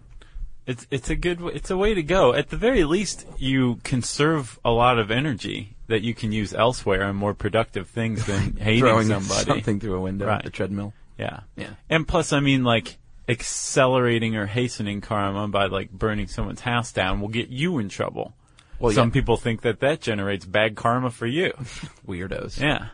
It's 0.66 0.86
it's 0.90 1.10
a 1.10 1.14
good 1.16 1.40
it's 1.52 1.70
a 1.70 1.76
way 1.76 1.94
to 1.94 2.02
go. 2.02 2.32
At 2.34 2.48
the 2.50 2.56
very 2.56 2.84
least, 2.84 3.24
you 3.38 3.76
conserve 3.84 4.58
a 4.64 4.70
lot 4.72 4.98
of 4.98 5.10
energy 5.10 5.76
that 5.88 6.00
you 6.02 6.14
can 6.14 6.32
use 6.32 6.54
elsewhere 6.54 7.04
on 7.04 7.14
more 7.16 7.34
productive 7.34 7.88
things 7.88 8.24
than 8.26 8.56
hating 8.60 8.80
Throwing 8.80 9.08
somebody. 9.08 9.44
something 9.44 9.78
through 9.80 9.94
a 9.96 10.00
window, 10.00 10.26
Right. 10.26 10.42
the 10.42 10.50
treadmill. 10.50 10.94
Yeah. 11.18 11.40
Yeah. 11.56 11.74
And 11.90 12.08
plus, 12.08 12.32
I 12.32 12.40
mean, 12.40 12.64
like 12.64 12.96
accelerating 13.28 14.36
or 14.36 14.46
hastening 14.46 15.00
karma 15.00 15.48
by 15.48 15.66
like 15.66 15.90
burning 15.90 16.26
someone's 16.26 16.60
house 16.60 16.92
down 16.92 17.20
will 17.20 17.28
get 17.28 17.48
you 17.48 17.78
in 17.78 17.88
trouble. 17.88 18.34
Well, 18.78 18.92
Some 18.92 19.08
yeah. 19.08 19.12
people 19.14 19.36
think 19.36 19.62
that 19.62 19.80
that 19.80 20.00
generates 20.00 20.44
bad 20.44 20.74
karma 20.76 21.10
for 21.10 21.26
you. 21.26 21.52
Weirdos. 22.06 22.60
yeah. 22.60 22.88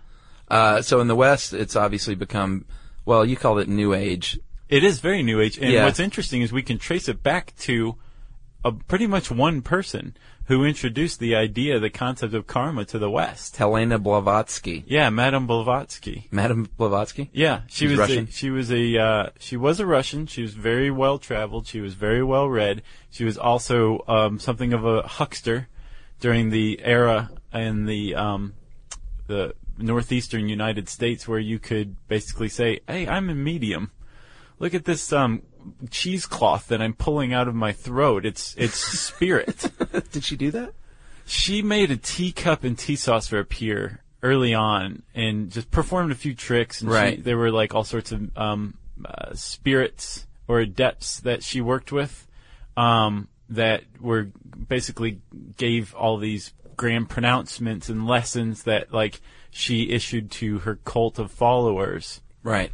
Uh, 0.49 0.83
so 0.83 1.01
in 1.01 1.07
the 1.09 1.15
West, 1.17 1.53
it's 1.53 1.77
obviously 1.77 2.15
become, 2.17 2.65
well, 3.05 3.25
you 3.25 3.37
called 3.37 3.61
it 3.61 3.69
New 3.69 3.95
Age. 3.95 4.39
It 4.69 4.85
is 4.85 5.01
very 5.01 5.23
new 5.23 5.41
age. 5.41 5.59
And 5.59 5.71
Yeah. 5.73 5.85
what's 5.85 5.99
interesting 6.01 6.43
is 6.43 6.53
we 6.53 6.63
can 6.63 6.79
trace 6.79 7.09
it 7.09 7.23
back 7.23 7.55
to 7.61 7.97
a, 8.65 8.71
pretty 8.73 9.07
much 9.07 9.31
one 9.31 9.63
person 9.63 10.17
who 10.51 10.65
introduced 10.65 11.21
the 11.21 11.37
idea, 11.37 11.79
the 11.79 11.89
concept 11.89 12.35
of 12.35 12.45
karma 12.45 12.85
to 12.85 12.99
the 12.99 13.09
West. 13.09 13.57
Helena 13.59 14.01
Blavatsky. 14.01 14.83
Yeah, 14.85 15.09
Madame 15.09 15.47
Blavatsky. 15.47 16.27
Madame 16.33 16.69
Blavatsky? 16.77 17.31
Yeah, 17.33 17.61
she 17.69 17.87
She's 17.87 17.91
was 17.91 17.99
Russian? 18.01 18.25
A, 18.25 18.31
she 18.33 18.51
was 18.51 18.73
a 18.73 18.99
uh, 18.99 19.31
she 19.39 19.57
was 19.57 19.79
a 19.79 19.87
Russian. 19.87 20.27
She 20.27 20.43
was 20.43 20.55
very 20.55 20.91
well 20.91 21.19
traveled. 21.19 21.69
She 21.69 21.81
was 21.81 21.95
very 21.95 22.25
well 22.25 22.49
read. 22.49 22.83
She 23.11 23.25
was 23.25 23.39
also 23.39 24.05
um, 24.09 24.41
something 24.41 24.73
of 24.73 24.85
a 24.85 25.03
huckster 25.03 25.69
during 26.19 26.51
the 26.51 26.81
era 26.83 27.31
in 27.53 27.87
the 27.87 28.17
um, 28.17 28.55
the 29.29 29.55
northeastern 29.79 30.49
United 30.49 30.89
States 30.89 31.29
where 31.29 31.39
you 31.39 31.61
could 31.61 31.95
basically 32.09 32.49
say, 32.49 32.81
"Hey, 32.89 33.07
I'm 33.07 33.31
a 33.31 33.37
medium. 33.37 33.93
Look 34.59 34.75
at 34.75 34.85
this 34.85 35.13
um, 35.13 35.43
cheesecloth 35.91 36.69
that 36.69 36.81
I'm 36.83 36.95
pulling 36.95 37.33
out 37.33 37.49
of 37.49 37.55
my 37.55 37.73
throat. 37.73 38.25
It's 38.27 38.55
it's 38.57 38.77
spirit." 39.01 39.71
Did 40.13 40.25
she 40.25 40.37
do 40.37 40.51
that? 40.53 40.73
She 41.27 41.63
made 41.63 41.91
a 41.91 41.97
teacup 41.97 42.65
and 42.65 42.77
tea 42.79 42.97
sauce 42.97 43.29
for 43.29 43.39
a 43.39 43.45
pier 43.45 44.03
early 44.23 44.53
on, 44.53 45.03
and 45.15 45.51
just 45.51 45.71
performed 45.71 46.13
a 46.13 46.15
few 46.15 46.35
tricks. 46.35 46.81
And 46.81 46.91
she- 46.91 46.95
Right. 46.95 47.25
there 47.25 47.39
were 47.39 47.51
like 47.53 47.75
all 47.75 47.85
sorts 47.85 48.13
of 48.13 48.37
um, 48.37 48.75
uh, 49.05 49.33
spirits 49.35 50.27
or 50.49 50.59
adepts 50.61 51.21
that 51.21 51.43
she 51.43 51.61
worked 51.61 51.93
with 51.93 52.27
um, 52.77 53.29
that 53.49 53.85
were 54.01 54.29
basically 54.69 55.21
gave 55.57 55.95
all 55.95 56.17
these 56.19 56.53
grand 56.77 57.09
pronouncements 57.09 57.89
and 57.89 58.07
lessons 58.07 58.65
that 58.65 58.93
like 58.93 59.21
she 59.51 59.91
issued 59.91 60.31
to 60.31 60.59
her 60.61 60.77
cult 60.85 61.19
of 61.19 61.31
followers. 61.31 62.21
Right. 62.43 62.73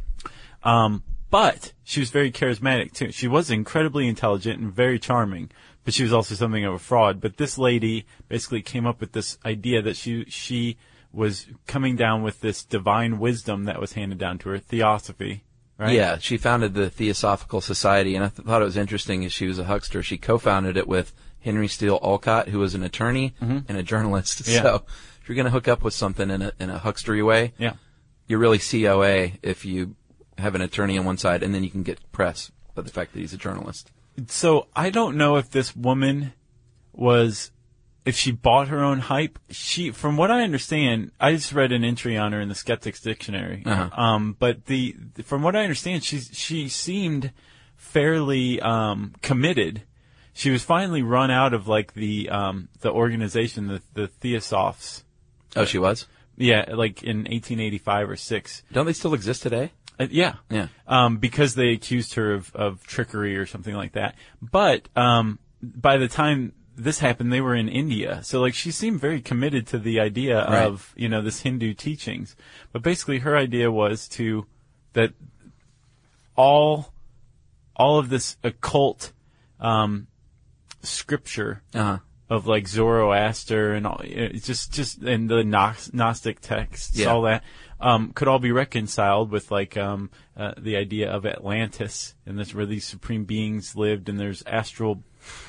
Um, 0.63 1.03
but 1.29 1.73
she 1.83 1.99
was 1.99 2.09
very 2.09 2.31
charismatic 2.31 2.93
too. 2.93 3.11
She 3.11 3.27
was 3.27 3.49
incredibly 3.51 4.07
intelligent 4.07 4.59
and 4.61 4.71
very 4.73 4.99
charming, 4.99 5.49
but 5.83 5.93
she 5.93 6.03
was 6.03 6.13
also 6.13 6.35
something 6.35 6.65
of 6.65 6.73
a 6.73 6.79
fraud. 6.79 7.19
But 7.21 7.37
this 7.37 7.57
lady 7.57 8.05
basically 8.27 8.61
came 8.61 8.85
up 8.85 8.99
with 9.01 9.11
this 9.13 9.37
idea 9.45 9.81
that 9.81 9.95
she 9.97 10.25
she 10.29 10.77
was 11.13 11.47
coming 11.65 11.95
down 11.95 12.21
with 12.21 12.41
this 12.41 12.63
divine 12.63 13.17
wisdom 13.19 13.63
that 13.63 13.79
was 13.79 13.93
handed 13.93 14.17
down 14.17 14.37
to 14.39 14.49
her, 14.49 14.59
theosophy. 14.59 15.43
Right? 15.77 15.93
Yeah, 15.93 16.17
she 16.17 16.37
founded 16.37 16.73
the 16.73 16.89
Theosophical 16.89 17.61
Society, 17.61 18.15
and 18.15 18.25
I 18.25 18.29
th- 18.29 18.45
thought 18.47 18.61
it 18.63 18.65
was 18.65 18.77
interesting 18.77 19.23
as 19.23 19.31
she 19.31 19.45
was 19.45 19.59
a 19.59 19.63
huckster. 19.65 20.01
She 20.01 20.17
co-founded 20.17 20.75
it 20.75 20.87
with 20.87 21.13
Henry 21.39 21.67
Steele 21.67 21.99
Olcott, 22.01 22.47
who 22.49 22.57
was 22.59 22.73
an 22.73 22.81
attorney 22.81 23.35
and 23.39 23.69
a 23.69 23.83
journalist. 23.83 24.41
Mm-hmm. 24.43 24.51
Yeah. 24.53 24.61
So 24.63 24.83
if 25.21 25.29
you're 25.29 25.35
going 25.35 25.45
to 25.45 25.51
hook 25.51 25.67
up 25.67 25.83
with 25.83 25.93
something 25.93 26.31
in 26.31 26.41
a, 26.41 26.51
in 26.59 26.71
a 26.71 26.79
huckstery 26.79 27.23
way, 27.23 27.53
Yeah. 27.59 27.73
you're 28.27 28.39
really 28.39 28.57
COA 28.57 29.33
if 29.43 29.65
you 29.65 29.95
have 30.37 30.55
an 30.55 30.61
attorney 30.61 30.97
on 30.97 31.05
one 31.05 31.17
side, 31.17 31.43
and 31.43 31.53
then 31.53 31.63
you 31.63 31.69
can 31.69 31.83
get 31.83 31.99
press 32.11 32.51
by 32.75 32.81
the 32.81 32.91
fact 32.91 33.13
that 33.13 33.19
he's 33.19 33.33
a 33.33 33.37
journalist. 33.37 33.91
So 34.27 34.67
I 34.75 34.89
don't 34.89 35.17
know 35.17 35.37
if 35.37 35.49
this 35.51 35.75
woman 35.75 36.33
was, 36.93 37.51
if 38.05 38.15
she 38.15 38.31
bought 38.31 38.69
her 38.69 38.83
own 38.83 38.99
hype. 38.99 39.37
She, 39.49 39.91
from 39.91 40.17
what 40.17 40.31
I 40.31 40.41
understand, 40.41 41.11
I 41.19 41.33
just 41.33 41.53
read 41.53 41.71
an 41.71 41.83
entry 41.83 42.17
on 42.17 42.31
her 42.33 42.41
in 42.41 42.49
the 42.49 42.55
Skeptics 42.55 43.01
Dictionary. 43.01 43.63
Uh-huh. 43.65 43.89
Um, 43.99 44.35
but 44.39 44.65
the, 44.65 44.95
from 45.23 45.43
what 45.43 45.55
I 45.55 45.63
understand, 45.63 46.03
she 46.03 46.19
she 46.19 46.69
seemed 46.69 47.31
fairly 47.75 48.59
um, 48.61 49.13
committed. 49.21 49.83
She 50.33 50.51
was 50.51 50.63
finally 50.63 51.01
run 51.01 51.31
out 51.31 51.53
of 51.53 51.67
like 51.67 51.93
the 51.93 52.29
um, 52.29 52.69
the 52.81 52.91
organization, 52.91 53.67
the 53.67 53.81
the 53.93 54.07
Theosophes. 54.07 55.03
Oh, 55.55 55.65
she 55.65 55.79
was. 55.79 56.07
Yeah, 56.35 56.65
like 56.73 57.01
in 57.01 57.17
1885 57.17 58.09
or 58.11 58.15
six. 58.15 58.63
Don't 58.71 58.85
they 58.85 58.93
still 58.93 59.15
exist 59.15 59.41
today? 59.41 59.71
Uh, 59.99 60.07
yeah. 60.11 60.35
Yeah. 60.49 60.67
Um, 60.87 61.17
because 61.17 61.55
they 61.55 61.69
accused 61.69 62.13
her 62.15 62.33
of, 62.33 62.55
of 62.55 62.85
trickery 62.85 63.35
or 63.37 63.45
something 63.45 63.73
like 63.75 63.93
that. 63.93 64.15
But, 64.41 64.89
um, 64.95 65.39
by 65.61 65.97
the 65.97 66.07
time 66.07 66.53
this 66.75 66.99
happened, 66.99 67.33
they 67.33 67.41
were 67.41 67.55
in 67.55 67.67
India. 67.67 68.21
So 68.23 68.39
like 68.41 68.53
she 68.53 68.69
seemed 68.69 68.99
very 69.01 69.21
committed 69.21 69.65
to 69.67 69.79
the 69.79 69.99
idea 69.99 70.37
Right. 70.45 70.67
of, 70.67 70.93
you 70.95 71.09
know, 71.09 71.21
this 71.23 71.41
Hindu 71.41 71.73
teachings. 71.73 72.35
But 72.71 72.83
basically 72.83 73.19
her 73.19 73.35
idea 73.35 73.71
was 73.71 74.07
to, 74.09 74.45
that 74.93 75.13
all, 76.35 76.93
all 77.75 77.97
of 77.97 78.09
this 78.09 78.37
occult, 78.43 79.11
um, 79.59 80.07
scripture 80.83 81.63
Uh-huh. 81.73 81.97
of 82.29 82.45
like 82.45 82.67
Zoroaster 82.67 83.73
and 83.73 83.87
all, 83.87 83.99
it's 84.03 84.45
just 84.45 84.71
just 84.71 85.01
and 85.01 85.27
the 85.29 85.43
Gnostic 85.43 86.39
texts, 86.41 86.97
Yeah. 86.97 87.07
all 87.07 87.23
that 87.23 87.43
um, 87.79 88.11
could 88.13 88.27
all 88.27 88.39
be 88.39 88.51
reconciled 88.51 89.29
with 89.31 89.51
like 89.51 89.77
um, 89.77 90.09
uh, 90.35 90.53
the 90.57 90.75
idea 90.77 91.11
of 91.11 91.25
Atlantis 91.25 92.15
and 92.25 92.37
this 92.39 92.53
where 92.53 92.65
these 92.65 92.85
supreme 92.85 93.23
beings 93.25 93.75
lived 93.75 94.09
and 94.09 94.19
there's 94.19 94.43
astral 94.47 95.03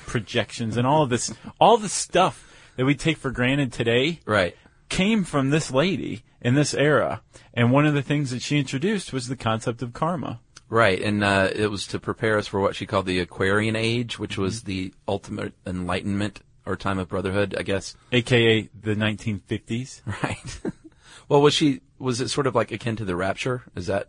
projections 0.06 0.76
and 0.76 0.86
all 0.86 1.02
of 1.02 1.10
this 1.10 1.32
all 1.60 1.76
the 1.76 1.88
stuff 1.88 2.44
that 2.76 2.84
we 2.84 2.94
take 2.94 3.16
for 3.16 3.30
granted 3.30 3.72
today 3.72 4.20
Right. 4.26 4.56
came 4.88 5.24
from 5.24 5.50
this 5.50 5.70
lady 5.70 6.22
in 6.40 6.54
this 6.54 6.74
era 6.74 7.22
and 7.54 7.72
one 7.72 7.86
of 7.86 7.94
the 7.94 8.02
things 8.02 8.30
that 8.30 8.42
she 8.42 8.58
introduced 8.58 9.12
was 9.12 9.28
the 9.28 9.36
concept 9.36 9.82
of 9.82 9.92
karma 9.92 10.40
Right, 10.70 11.00
and 11.00 11.24
uh, 11.24 11.48
it 11.54 11.70
was 11.70 11.86
to 11.86 11.98
prepare 11.98 12.36
us 12.36 12.46
for 12.46 12.60
what 12.60 12.76
she 12.76 12.84
called 12.84 13.06
the 13.06 13.20
Aquarian 13.20 13.74
Age, 13.74 14.18
which 14.18 14.36
was 14.36 14.64
the 14.64 14.92
ultimate 15.08 15.54
enlightenment 15.66 16.42
or 16.66 16.76
time 16.76 16.98
of 16.98 17.08
brotherhood, 17.08 17.54
I 17.58 17.62
guess. 17.62 17.96
aka 18.12 18.68
the 18.78 18.94
1950s 18.94 20.02
Right. 20.22 20.60
well, 21.28 21.40
was 21.40 21.54
she? 21.54 21.81
Was 21.98 22.20
it 22.20 22.28
sort 22.28 22.46
of 22.46 22.54
like 22.54 22.70
akin 22.72 22.96
to 22.96 23.04
the 23.04 23.16
rapture? 23.16 23.62
Is 23.74 23.87
that 23.87 24.09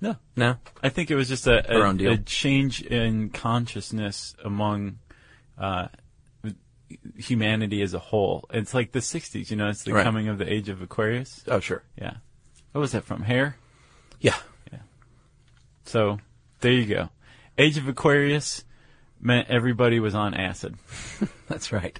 no 0.00 0.16
no? 0.36 0.56
I 0.82 0.88
think 0.88 1.10
it 1.10 1.16
was 1.16 1.28
just 1.28 1.46
a, 1.46 1.64
Her 1.68 1.82
a, 1.84 1.88
own 1.88 1.96
deal. 1.96 2.12
a 2.12 2.16
change 2.18 2.80
in 2.82 3.30
consciousness 3.30 4.34
among 4.44 4.98
uh, 5.58 5.88
humanity 7.16 7.82
as 7.82 7.94
a 7.94 7.98
whole. 7.98 8.44
It's 8.50 8.74
like 8.74 8.92
the 8.92 9.00
60s, 9.00 9.50
you 9.50 9.56
know, 9.56 9.68
it's 9.68 9.82
the 9.84 9.92
Right. 9.92 10.04
coming 10.04 10.28
of 10.28 10.38
the 10.38 10.50
age 10.50 10.68
of 10.68 10.80
Aquarius. 10.82 11.42
Oh, 11.48 11.60
sure. 11.60 11.82
Yeah. 12.00 12.14
What 12.72 12.80
was 12.80 12.92
that 12.92 13.04
from? 13.04 13.22
Hair? 13.22 13.56
Yeah. 14.20 14.36
Yeah. 14.72 14.80
So 15.84 16.18
there 16.60 16.72
you 16.72 16.86
go. 16.86 17.08
Age 17.58 17.76
of 17.78 17.86
Aquarius 17.88 18.64
meant 19.20 19.48
everybody 19.48 20.00
was 20.00 20.14
on 20.14 20.34
acid. 20.34 20.76
That's 21.48 21.72
right. 21.72 21.98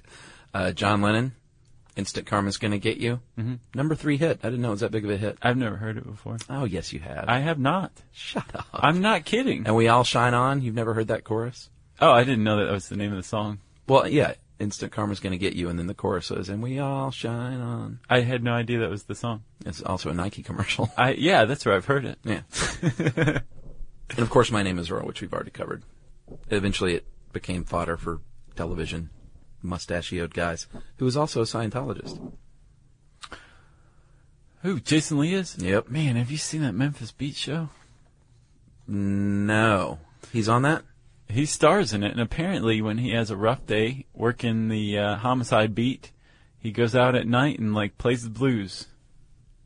Uh, 0.53 0.71
John 0.71 1.01
Lennon, 1.01 1.33
"Instant 1.95 2.27
Karma's 2.27 2.57
Gonna 2.57 2.77
Get 2.77 2.97
You." 2.97 3.19
Mm-hmm. 3.37 3.55
Number 3.73 3.95
three 3.95 4.17
hit. 4.17 4.39
I 4.43 4.49
didn't 4.49 4.61
know 4.61 4.69
it 4.69 4.71
was 4.71 4.79
that 4.81 4.91
big 4.91 5.05
of 5.05 5.11
a 5.11 5.17
hit. 5.17 5.37
I've 5.41 5.57
never 5.57 5.77
heard 5.77 5.97
it 5.97 6.05
before. 6.05 6.37
Oh, 6.49 6.65
yes, 6.65 6.91
you 6.93 6.99
have. 6.99 7.25
I 7.27 7.39
have 7.39 7.59
not. 7.59 7.91
Shut 8.11 8.55
up. 8.55 8.67
I'm 8.73 9.01
not 9.01 9.25
kidding. 9.25 9.65
and 9.65 9.75
we 9.75 9.87
all 9.87 10.03
shine 10.03 10.33
on. 10.33 10.61
You've 10.61 10.75
never 10.75 10.93
heard 10.93 11.07
that 11.07 11.23
chorus? 11.23 11.69
Oh, 12.01 12.11
I 12.11 12.23
didn't 12.23 12.43
know 12.43 12.57
that, 12.57 12.65
that 12.65 12.73
was 12.73 12.89
the 12.89 12.97
name 12.97 13.11
of 13.11 13.17
the 13.17 13.23
song. 13.23 13.59
Well, 13.87 14.07
yeah. 14.07 14.33
Instant 14.57 14.93
Karma's 14.93 15.19
Gonna 15.19 15.37
Get 15.37 15.53
You, 15.53 15.67
and 15.67 15.77
then 15.77 15.87
the 15.87 15.93
chorus 15.93 16.31
is, 16.31 16.47
"And 16.47 16.63
we 16.63 16.79
all 16.79 17.11
shine 17.11 17.59
on." 17.59 17.99
I 18.09 18.21
had 18.21 18.41
no 18.41 18.53
idea 18.53 18.79
that 18.79 18.89
was 18.89 19.03
the 19.03 19.13
song. 19.13 19.43
It's 19.65 19.81
also 19.81 20.09
a 20.09 20.13
Nike 20.13 20.43
commercial. 20.43 20.89
I 20.97 21.11
yeah, 21.11 21.43
that's 21.43 21.65
where 21.65 21.75
I've 21.75 21.85
heard 21.85 22.05
it. 22.05 22.19
Yeah. 22.23 22.41
and 24.09 24.19
of 24.19 24.29
course, 24.29 24.51
my 24.51 24.63
name 24.63 24.79
is 24.79 24.89
Earl, 24.89 25.05
which 25.05 25.19
we've 25.19 25.33
already 25.33 25.51
covered. 25.51 25.83
Eventually, 26.49 26.95
it 26.95 27.05
became 27.33 27.65
fodder 27.65 27.97
for 27.97 28.21
television, 28.55 29.09
mustachioed 29.65 30.33
guys, 30.33 30.67
who 30.97 31.05
was 31.05 31.17
also 31.17 31.41
a 31.41 31.45
Scientologist. 31.45 32.31
Who? 34.61 34.79
Jason 34.79 35.19
Lee 35.19 35.33
is? 35.33 35.57
Yep. 35.59 35.89
Man, 35.89 36.15
have 36.15 36.31
you 36.31 36.37
seen 36.37 36.61
that 36.61 36.73
Memphis 36.73 37.11
Beat 37.11 37.35
show? 37.35 37.69
No, 38.87 39.99
he's 40.31 40.49
on 40.49 40.63
that. 40.63 40.83
He 41.27 41.45
stars 41.45 41.93
in 41.93 42.03
it, 42.03 42.11
and 42.11 42.21
apparently, 42.21 42.81
when 42.81 42.99
he 42.99 43.11
has 43.11 43.31
a 43.31 43.35
rough 43.35 43.65
day 43.65 44.05
working 44.13 44.69
the 44.69 44.97
uh, 44.97 45.15
homicide 45.17 45.73
beat, 45.73 46.11
he 46.59 46.71
goes 46.71 46.95
out 46.95 47.15
at 47.15 47.27
night 47.27 47.59
and 47.59 47.73
like 47.73 47.97
plays 47.97 48.23
the 48.23 48.29
blues. 48.29 48.87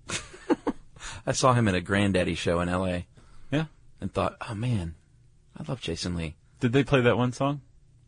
I 1.25 1.31
saw 1.33 1.53
him 1.53 1.67
at 1.67 1.75
a 1.75 1.81
Grandaddy 1.81 2.35
show 2.35 2.59
in 2.62 2.69
L.A. 2.69 3.07
Yeah. 3.51 3.65
and 3.99 4.13
thought, 4.13 4.35
oh 4.49 4.55
man, 4.55 4.95
I 5.57 5.63
love 5.67 5.81
Jason 5.81 6.15
Lee. 6.15 6.35
Did 6.59 6.73
they 6.73 6.83
play 6.83 7.01
that 7.01 7.17
one 7.17 7.33
song? 7.33 7.62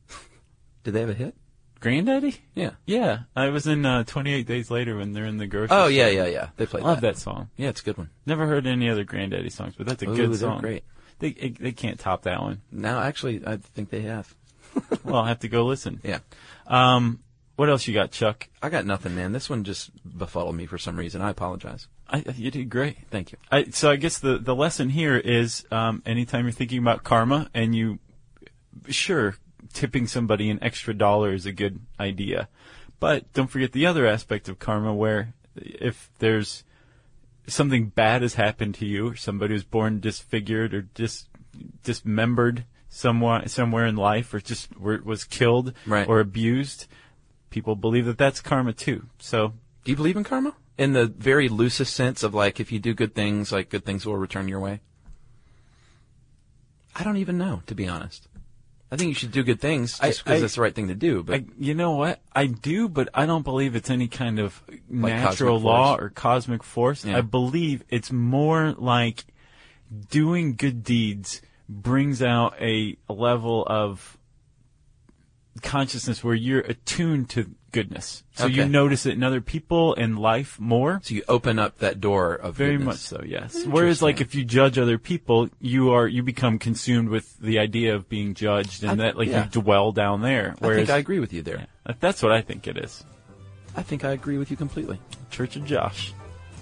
Did 0.84 0.94
they 0.94 1.02
have 1.02 1.10
a 1.10 1.14
hit? 1.14 1.36
Grandaddy? 1.82 2.38
Yeah. 2.54 2.72
Yeah, 2.86 3.22
I 3.36 3.50
was 3.50 3.66
in 3.66 3.86
uh, 3.86 4.04
28 4.04 4.46
Days 4.46 4.70
Later 4.70 4.98
when 4.98 5.14
they're 5.14 5.26
in 5.26 5.38
the 5.38 5.48
grocery. 5.48 5.76
Oh 5.76 5.86
store. 5.86 5.90
yeah, 5.92 6.08
yeah, 6.10 6.26
yeah. 6.28 6.50
They 6.58 6.66
played 6.68 6.84
Love 6.84 7.02
that. 7.02 7.16
that 7.16 7.20
song. 7.20 7.50
Yeah, 7.58 7.70
it's 7.70 7.82
a 7.82 7.84
good 7.84 7.98
one. 7.98 8.10
Never 8.26 8.46
heard 8.46 8.68
any 8.68 8.88
other 8.90 9.04
Grandaddy 9.04 9.52
songs, 9.52 9.74
but 9.78 9.88
that's 9.88 10.04
a 10.04 10.10
Ooh, 10.10 10.16
good 10.16 10.30
they're 10.30 10.38
song. 10.38 10.62
great. 10.62 10.84
They 11.20 11.30
it, 11.30 11.60
they 11.60 11.72
can't 11.72 12.00
top 12.00 12.24
that 12.24 12.42
one. 12.42 12.62
Now, 12.72 13.02
actually, 13.02 13.42
I 13.46 13.58
think 13.58 13.90
they 13.90 14.02
have. 14.02 14.34
Well, 15.04 15.16
I'll 15.16 15.26
have 15.26 15.40
to 15.40 15.50
go 15.50 15.66
listen. 15.66 16.00
Yeah. 16.04 16.20
Um, 16.68 17.20
what 17.58 17.70
else 17.70 17.88
you 17.88 17.94
got, 17.94 18.12
Chuck? 18.12 18.48
I 18.62 18.70
got 18.70 18.86
nothing, 18.86 19.16
man. 19.16 19.34
This 19.34 19.50
one 19.50 19.64
just 19.64 19.92
befuddled 20.18 20.56
me 20.56 20.66
for 20.66 20.78
some 20.78 20.96
reason. 20.96 21.22
I 21.22 21.30
apologize. 21.30 21.88
I, 22.10 22.24
you 22.36 22.52
did 22.52 22.70
great. 22.70 22.98
Thank 23.10 23.32
you. 23.32 23.38
I, 23.52 23.66
so 23.72 23.90
I 23.90 23.98
guess 23.98 24.20
the, 24.20 24.38
the 24.38 24.56
lesson 24.56 24.90
here 24.90 25.18
is 25.18 25.66
um, 25.72 26.02
anytime 26.06 26.46
you're 26.46 26.52
thinking 26.54 26.78
about 26.80 27.04
karma 27.04 27.50
and 27.54 27.76
you, 27.76 28.00
sure, 28.90 29.36
tipping 29.72 30.08
somebody 30.08 30.50
an 30.50 30.60
extra 30.62 30.94
dollar 30.94 31.34
is 31.34 31.46
a 31.46 31.52
good 31.52 31.80
idea. 32.00 32.48
But 33.00 33.32
don't 33.34 33.48
forget 33.50 33.72
the 33.72 33.86
other 33.86 34.06
aspect 34.06 34.48
of 34.50 34.60
karma 34.60 34.94
where 34.94 35.34
if 35.56 36.10
there's 36.20 36.64
something 37.48 37.88
bad 37.88 38.22
has 38.22 38.36
happened 38.36 38.76
to 38.76 38.86
you 38.86 39.10
or 39.10 39.16
somebody 39.16 39.54
was 39.54 39.64
born 39.64 40.00
disfigured 40.00 40.74
or 40.74 40.82
dis, 40.84 41.26
dismembered 41.84 42.66
somewhere, 42.90 43.48
somewhere 43.48 43.86
in 43.86 43.96
life 43.96 44.34
or 44.34 44.40
just 44.40 44.78
were, 44.78 45.02
was 45.04 45.24
killed 45.24 45.74
Right. 45.86 46.08
or 46.08 46.20
abused, 46.20 46.86
people 47.50 47.76
believe 47.76 48.06
that 48.06 48.18
that's 48.18 48.40
karma 48.40 48.74
too. 48.74 49.08
So 49.20 49.54
Do 49.84 49.92
you 49.92 49.96
believe 49.96 50.16
in 50.18 50.24
karma? 50.24 50.54
In 50.78 50.94
the 50.94 51.08
very 51.08 51.50
loosest 51.50 51.94
sense 51.96 52.24
of 52.24 52.34
like, 52.34 52.60
if 52.60 52.72
you 52.72 52.80
do 52.80 52.94
good 52.94 53.14
things, 53.16 53.52
like 53.52 53.70
good 53.70 53.84
things 53.86 54.06
will 54.06 54.18
return 54.18 54.48
your 54.48 54.60
way? 54.60 54.82
I 56.96 57.04
don't 57.04 57.18
even 57.18 57.38
know, 57.38 57.62
to 57.68 57.76
be 57.76 57.88
honest. 57.88 58.28
I 58.92 58.98
think 58.98 59.08
you 59.08 59.14
should 59.16 59.32
do 59.32 59.42
good 59.44 59.62
things 59.62 59.98
just 59.98 60.24
because 60.26 60.38
I- 60.40 60.42
that's 60.42 60.56
the 60.56 60.62
right 60.62 60.76
thing 60.76 60.90
to 60.90 60.96
do. 60.96 61.24
But 61.24 61.36
I, 61.36 61.46
you 61.58 61.74
know 61.74 61.92
what? 61.92 62.20
I 62.34 62.48
do, 62.48 62.90
but 62.90 63.08
I 63.14 63.26
don't 63.26 63.44
believe 63.44 63.76
it's 63.76 63.90
any 63.90 64.10
kind 64.10 64.38
of 64.38 64.62
natural 64.90 65.60
law 65.62 65.96
or 65.96 66.10
cosmic 66.10 66.62
force. 66.64 67.06
Yeah. 67.06 67.18
I 67.18 67.22
believe 67.22 67.84
it's 67.90 68.12
more 68.12 68.74
like 68.78 69.24
doing 70.10 70.56
good 70.56 70.84
deeds 70.84 71.42
brings 71.70 72.22
out 72.22 72.54
a, 72.60 72.98
a 73.08 73.14
level 73.14 73.66
of 73.66 74.18
consciousness 75.62 76.24
where 76.24 76.34
you're 76.36 76.60
attuned 76.62 77.30
to 77.30 77.52
goodness. 77.72 78.24
So 78.36 78.48
you 78.48 78.66
notice 78.66 79.06
it 79.06 79.14
in 79.14 79.24
other 79.24 79.42
people 79.42 79.94
and 79.96 80.18
life 80.18 80.60
more. 80.60 81.00
so 81.04 81.14
you 81.16 81.24
open 81.28 81.60
up 81.60 81.78
that 81.80 82.00
door 82.02 82.34
of 82.36 82.56
Very 82.56 82.78
goodness. 82.78 83.12
much 83.12 83.20
so, 83.20 83.24
yes. 83.26 83.66
Whereas, 83.66 84.02
like, 84.02 84.22
if 84.22 84.34
you 84.36 84.44
judge 84.44 84.78
other 84.78 84.98
people, 84.98 85.50
you 85.60 85.92
are 85.92 86.08
you 86.08 86.24
become 86.24 86.60
consumed 86.60 87.10
with 87.10 87.38
the 87.40 87.60
idea 87.60 87.96
of 87.96 88.10
being 88.10 88.34
judged, 88.34 88.84
and 88.84 89.02
I- 89.02 89.06
that 89.06 89.18
like 89.18 89.30
yeah. 89.30 89.46
you 89.46 89.50
dwell 89.52 89.92
down 89.92 90.22
there. 90.22 90.56
I 90.62 90.68
think 90.76 90.90
I 90.90 90.98
agree 90.98 91.20
with 91.20 91.34
you 91.34 91.42
there. 91.42 91.68
yeah, 91.88 91.94
that's 92.00 92.22
what 92.24 92.32
I 92.32 92.42
think 92.42 92.68
it 92.68 92.78
is. 92.78 93.04
I 93.76 93.84
think 93.84 94.04
I 94.04 94.12
agree 94.12 94.38
with 94.38 94.52
you 94.52 94.58
completely. 94.58 95.00
Church 95.30 95.56
of 95.56 95.66
Josh. 95.66 96.14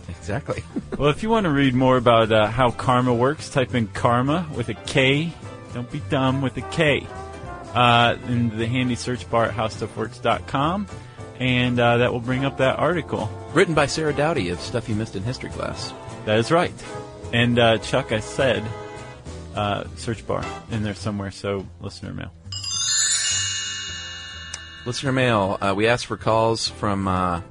Exactly. 0.07 0.63
Well, 0.97 1.09
if 1.09 1.23
you 1.23 1.29
want 1.29 1.45
to 1.45 1.49
read 1.51 1.73
more 1.75 1.95
about 1.95 2.29
uh, 2.31 2.47
how 2.47 2.71
karma 2.71 3.13
works, 3.13 3.49
type 3.49 3.73
in 3.73 3.87
karma 3.87 4.45
with 4.55 4.67
a 4.67 4.73
K. 4.73 5.31
Don't 5.73 5.89
be 5.89 6.01
dumb 6.09 6.41
with 6.41 6.57
a 6.57 6.61
K. 6.61 7.07
Uh, 7.73 8.17
in 8.27 8.57
the 8.57 8.65
handy 8.65 8.95
search 8.95 9.29
bar 9.29 9.45
at 9.45 9.53
howstuffworks.com, 9.53 10.87
and 11.39 11.79
uh, 11.79 11.97
that 11.97 12.11
will 12.11 12.19
bring 12.19 12.43
up 12.43 12.57
that 12.57 12.79
article. 12.79 13.29
Written 13.53 13.75
by 13.75 13.85
Sarah 13.85 14.13
Dowdy 14.13 14.49
of 14.49 14.59
Stuff 14.59 14.89
You 14.89 14.95
Missed 14.95 15.15
in 15.15 15.23
History 15.23 15.49
Class. 15.51 15.93
That 16.25 16.39
is 16.39 16.51
right. 16.51 16.73
And 17.31 17.59
uh, 17.59 17.77
Chuck, 17.77 18.11
I 18.11 18.21
said 18.21 18.63
uh, 19.55 19.83
search 19.95 20.25
bar 20.25 20.43
in 20.71 20.83
there 20.83 20.95
somewhere, 20.95 21.31
so 21.31 21.65
listener 21.79 22.13
mail. 22.13 22.31
Listener 24.85 25.11
mail. 25.11 25.57
Uh, 25.61 25.73
we 25.75 25.87
asked 25.87 26.07
for 26.07 26.17
calls 26.17 26.67
from 26.67 27.07
uh, 27.07 27.41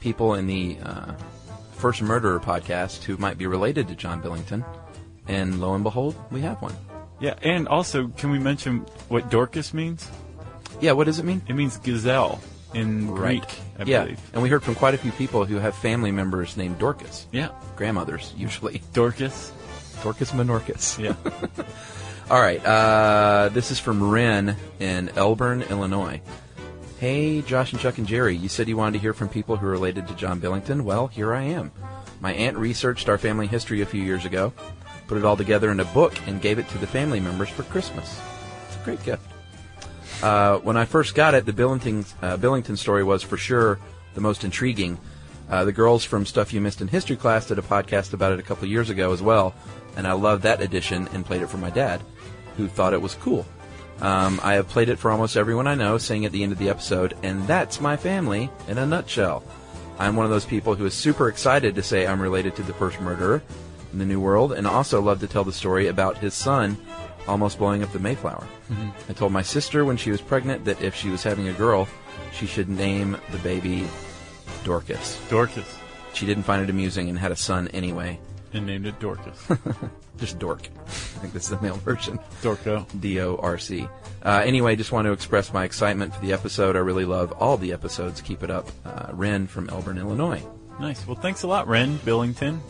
people 0.00 0.34
in 0.34 0.46
the 0.46 0.78
uh, 0.82 1.14
First 1.74 2.02
Murderer 2.02 2.40
podcast 2.40 3.04
who 3.04 3.16
might 3.16 3.38
be 3.38 3.46
related 3.46 3.88
to 3.88 3.94
John 3.94 4.20
Billington. 4.20 4.64
And 5.28 5.60
lo 5.60 5.74
and 5.74 5.84
behold, 5.84 6.16
we 6.30 6.40
have 6.40 6.60
one. 6.60 6.74
Yeah, 7.22 7.34
and 7.42 7.68
also, 7.68 8.08
can 8.08 8.30
we 8.32 8.40
mention 8.40 8.80
what 9.08 9.30
Dorcas 9.30 9.72
means? 9.72 10.08
Yeah, 10.80 10.92
what 10.92 11.04
does 11.04 11.20
it 11.20 11.24
mean? 11.24 11.40
It 11.46 11.52
means 11.54 11.76
gazelle 11.76 12.40
in 12.74 13.06
Greek, 13.06 13.44
I 13.78 13.84
yeah, 13.84 14.02
believe. 14.02 14.20
and 14.32 14.42
we 14.42 14.48
heard 14.48 14.64
from 14.64 14.74
quite 14.74 14.94
a 14.94 14.98
few 14.98 15.12
people 15.12 15.44
who 15.44 15.56
have 15.58 15.76
family 15.76 16.10
members 16.10 16.56
named 16.56 16.80
Dorcas. 16.80 17.28
Yeah, 17.30 17.50
Grandmothers, 17.76 18.34
usually. 18.36 18.82
Dorcas. 18.92 19.52
Dorcas 20.02 20.32
Menorcas. 20.32 20.98
Yeah. 20.98 21.14
All 22.30 22.40
right. 22.40 22.64
Uh, 22.64 23.50
this 23.52 23.70
is 23.70 23.78
from 23.78 24.10
Ren 24.10 24.56
in 24.80 25.08
Elburn, 25.10 25.68
Illinois. 25.70 26.20
Hey, 26.98 27.42
Josh 27.42 27.72
and 27.72 27.80
Chuck 27.80 27.98
and 27.98 28.06
Jerry, 28.06 28.34
you 28.34 28.48
said 28.48 28.68
you 28.68 28.76
wanted 28.76 28.94
to 28.94 28.98
hear 28.98 29.12
from 29.12 29.28
people 29.28 29.56
who 29.56 29.66
are 29.68 29.70
related 29.70 30.08
to 30.08 30.14
John 30.14 30.40
Billington. 30.40 30.84
Well, 30.84 31.06
here 31.06 31.32
I 31.32 31.42
am. 31.42 31.70
My 32.20 32.32
aunt 32.32 32.56
researched 32.56 33.08
our 33.08 33.18
family 33.18 33.46
history 33.46 33.80
a 33.80 33.86
few 33.86 34.02
years 34.02 34.24
ago, 34.24 34.52
put 35.06 35.18
it 35.18 35.24
all 35.24 35.36
together 35.36 35.70
in 35.70 35.80
a 35.80 35.84
book, 35.86 36.14
and 36.26 36.40
gave 36.40 36.58
it 36.58 36.68
to 36.70 36.78
the 36.78 36.86
family 36.86 37.20
members 37.20 37.48
for 37.48 37.62
Christmas. 37.64 38.20
It's 38.66 38.76
a 38.76 38.84
great 38.84 39.02
gift. 39.04 39.26
Uh, 40.22 40.58
when 40.58 40.76
I 40.76 40.84
first 40.84 41.14
got 41.14 41.34
it, 41.34 41.46
the 41.46 41.52
Billington, 41.52 42.04
uh, 42.22 42.36
Billington 42.36 42.76
story 42.76 43.02
was 43.02 43.22
for 43.22 43.36
sure 43.36 43.78
the 44.14 44.20
most 44.20 44.44
intriguing. 44.44 44.98
Uh, 45.50 45.64
the 45.64 45.72
girls 45.72 46.04
from 46.04 46.24
Stuff 46.24 46.52
You 46.52 46.60
Missed 46.60 46.80
in 46.80 46.88
History 46.88 47.16
class 47.16 47.46
did 47.46 47.58
a 47.58 47.62
podcast 47.62 48.12
about 48.12 48.32
it 48.32 48.38
a 48.38 48.42
couple 48.42 48.68
years 48.68 48.88
ago 48.88 49.12
as 49.12 49.20
well, 49.20 49.54
and 49.96 50.06
I 50.06 50.12
loved 50.12 50.44
that 50.44 50.62
edition 50.62 51.08
and 51.12 51.26
played 51.26 51.42
it 51.42 51.48
for 51.48 51.58
my 51.58 51.70
dad, 51.70 52.00
who 52.56 52.68
thought 52.68 52.94
it 52.94 53.02
was 53.02 53.14
cool. 53.16 53.46
Um, 54.00 54.40
I 54.42 54.54
have 54.54 54.68
played 54.68 54.88
it 54.88 54.98
for 54.98 55.10
almost 55.10 55.36
everyone 55.36 55.66
I 55.66 55.74
know, 55.74 55.98
saying 55.98 56.24
at 56.24 56.32
the 56.32 56.42
end 56.42 56.52
of 56.52 56.58
the 56.58 56.70
episode, 56.70 57.14
and 57.22 57.46
that's 57.46 57.80
my 57.80 57.96
family 57.96 58.50
in 58.68 58.78
a 58.78 58.86
nutshell. 58.86 59.44
I'm 59.98 60.16
one 60.16 60.24
of 60.24 60.30
those 60.30 60.44
people 60.44 60.74
who 60.74 60.86
is 60.86 60.94
super 60.94 61.28
excited 61.28 61.74
to 61.74 61.82
say 61.82 62.06
I'm 62.06 62.20
related 62.20 62.56
to 62.56 62.62
the 62.62 62.72
first 62.72 63.00
murderer 63.00 63.42
in 63.92 63.98
the 63.98 64.04
New 64.04 64.20
World, 64.20 64.52
and 64.52 64.66
also 64.66 65.00
love 65.00 65.20
to 65.20 65.26
tell 65.26 65.44
the 65.44 65.52
story 65.52 65.86
about 65.86 66.18
his 66.18 66.34
son 66.34 66.76
almost 67.28 67.58
blowing 67.58 67.82
up 67.82 67.92
the 67.92 67.98
Mayflower. 67.98 68.46
I 69.08 69.12
told 69.12 69.32
my 69.32 69.42
sister 69.42 69.84
when 69.84 69.96
she 69.96 70.10
was 70.10 70.20
pregnant 70.20 70.64
that 70.64 70.80
if 70.82 70.94
she 70.94 71.08
was 71.10 71.22
having 71.22 71.48
a 71.48 71.52
girl, 71.52 71.88
she 72.32 72.46
should 72.46 72.68
name 72.68 73.16
the 73.30 73.38
baby 73.38 73.86
Dorcas. 74.64 75.20
Dorcas. 75.28 75.78
She 76.14 76.26
didn't 76.26 76.44
find 76.44 76.62
it 76.62 76.70
amusing 76.70 77.08
and 77.08 77.18
had 77.18 77.32
a 77.32 77.36
son 77.36 77.68
anyway. 77.68 78.18
And 78.52 78.66
named 78.66 78.86
it 78.86 78.98
Dorcas. 79.00 79.48
Just 80.18 80.38
Dork. 80.38 80.68
I 80.86 80.90
think 80.90 81.32
this 81.32 81.44
is 81.44 81.50
the 81.50 81.60
male 81.60 81.76
version. 81.76 82.18
Dorco. 82.42 82.86
D 83.00 83.20
O 83.20 83.36
R 83.36 83.56
C. 83.58 83.88
Uh, 84.22 84.42
anyway, 84.44 84.76
just 84.76 84.92
want 84.92 85.06
to 85.06 85.12
express 85.12 85.52
my 85.52 85.64
excitement 85.64 86.14
for 86.14 86.20
the 86.20 86.32
episode. 86.32 86.76
I 86.76 86.80
really 86.80 87.06
love 87.06 87.32
all 87.32 87.56
the 87.56 87.72
episodes. 87.72 88.20
Keep 88.20 88.42
it 88.42 88.50
up. 88.50 88.68
Uh, 88.84 89.08
Ren 89.12 89.46
from 89.46 89.68
Elburn, 89.68 89.98
Illinois. 89.98 90.42
Nice. 90.78 91.04
Well, 91.06 91.16
thanks 91.16 91.42
a 91.42 91.48
lot, 91.48 91.66
Ren 91.66 91.96
Billington. 92.04 92.60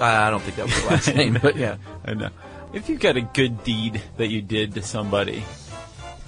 I 0.00 0.30
don't 0.30 0.42
think 0.42 0.56
that 0.56 0.66
was 0.66 0.80
the 0.82 0.88
last 0.88 1.14
name, 1.14 1.38
but 1.40 1.56
yeah. 1.56 1.76
I 2.04 2.14
know. 2.14 2.30
If 2.72 2.88
you've 2.88 3.00
got 3.00 3.16
a 3.16 3.22
good 3.22 3.64
deed 3.64 4.02
that 4.18 4.28
you 4.28 4.42
did 4.42 4.74
to 4.74 4.82
somebody 4.82 5.42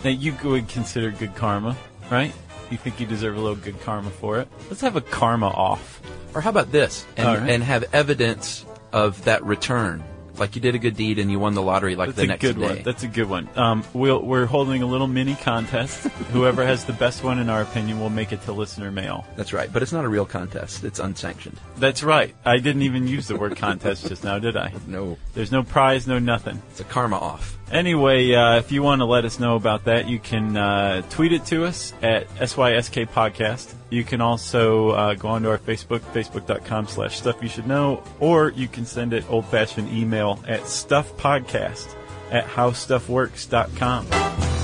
that 0.02 0.12
you 0.14 0.34
would 0.44 0.68
consider 0.68 1.10
good 1.10 1.34
karma, 1.34 1.76
right? 2.10 2.32
You 2.70 2.78
think 2.78 3.00
you 3.00 3.06
deserve 3.06 3.36
a 3.36 3.40
little 3.40 3.56
good 3.56 3.80
karma 3.82 4.10
for 4.10 4.38
it? 4.38 4.48
Let's 4.68 4.80
have 4.80 4.96
a 4.96 5.00
karma 5.00 5.48
off. 5.48 6.00
Or 6.34 6.40
how 6.40 6.50
about 6.50 6.70
this? 6.72 7.04
And, 7.16 7.28
All 7.28 7.36
right. 7.36 7.50
and 7.50 7.62
have 7.62 7.84
evidence 7.92 8.64
of 8.92 9.24
that 9.24 9.44
return. 9.44 10.02
Like 10.40 10.56
you 10.56 10.62
did 10.62 10.74
a 10.74 10.78
good 10.78 10.96
deed 10.96 11.18
and 11.18 11.30
you 11.30 11.38
won 11.38 11.52
the 11.52 11.62
lottery 11.62 11.96
like 11.96 12.14
the 12.14 12.26
next. 12.26 12.42
That's 12.42 12.50
a 12.50 12.54
good 12.54 12.60
day. 12.60 12.74
one. 12.74 12.82
That's 12.82 13.02
a 13.02 13.08
good 13.08 13.28
one. 13.28 13.48
Um, 13.56 13.84
we'll, 13.92 14.22
we're 14.22 14.46
holding 14.46 14.82
a 14.82 14.86
little 14.86 15.06
mini 15.06 15.34
contest. 15.34 16.06
Whoever 16.32 16.64
has 16.64 16.86
the 16.86 16.94
best 16.94 17.22
one, 17.22 17.38
in 17.38 17.50
our 17.50 17.60
opinion, 17.60 18.00
will 18.00 18.08
make 18.08 18.32
it 18.32 18.40
to 18.42 18.52
listener 18.52 18.90
mail. 18.90 19.26
That's 19.36 19.52
right. 19.52 19.70
But 19.70 19.82
it's 19.82 19.92
not 19.92 20.06
a 20.06 20.08
real 20.08 20.24
contest. 20.24 20.82
It's 20.82 20.98
unsanctioned. 20.98 21.60
That's 21.76 22.02
right. 22.02 22.34
I 22.44 22.56
didn't 22.56 22.82
even 22.82 23.06
use 23.06 23.28
the 23.28 23.36
word 23.36 23.56
contest 23.56 24.08
just 24.08 24.24
now, 24.24 24.38
did 24.38 24.56
I? 24.56 24.72
No. 24.86 25.18
There's 25.34 25.52
no 25.52 25.62
prize, 25.62 26.06
no 26.06 26.18
nothing. 26.18 26.62
It's 26.70 26.80
a 26.80 26.84
karma 26.84 27.18
off. 27.18 27.58
Anyway, 27.70 28.32
uh, 28.32 28.56
if 28.56 28.72
you 28.72 28.82
want 28.82 29.00
to 29.00 29.04
let 29.04 29.24
us 29.24 29.38
know 29.38 29.54
about 29.54 29.84
that, 29.84 30.08
you 30.08 30.18
can 30.18 30.56
uh, 30.56 31.02
tweet 31.10 31.32
it 31.32 31.44
to 31.46 31.64
us 31.64 31.94
at 32.02 32.28
SYSK 32.34 33.08
Podcast. 33.08 33.72
You 33.90 34.02
can 34.02 34.20
also 34.20 34.90
uh, 34.90 35.14
go 35.14 35.28
onto 35.28 35.48
our 35.48 35.58
Facebook, 35.58 36.00
facebook.com 36.00 36.88
slash 36.88 37.18
stuff 37.18 37.40
you 37.42 37.48
should 37.48 37.68
know, 37.68 38.02
or 38.18 38.50
you 38.50 38.66
can 38.66 38.86
send 38.86 39.12
it 39.12 39.24
old 39.30 39.46
fashioned 39.46 39.92
email 39.92 40.42
at 40.48 40.62
stuffpodcast 40.62 41.94
at 42.32 42.44
howstuffworks.com. 42.46 44.59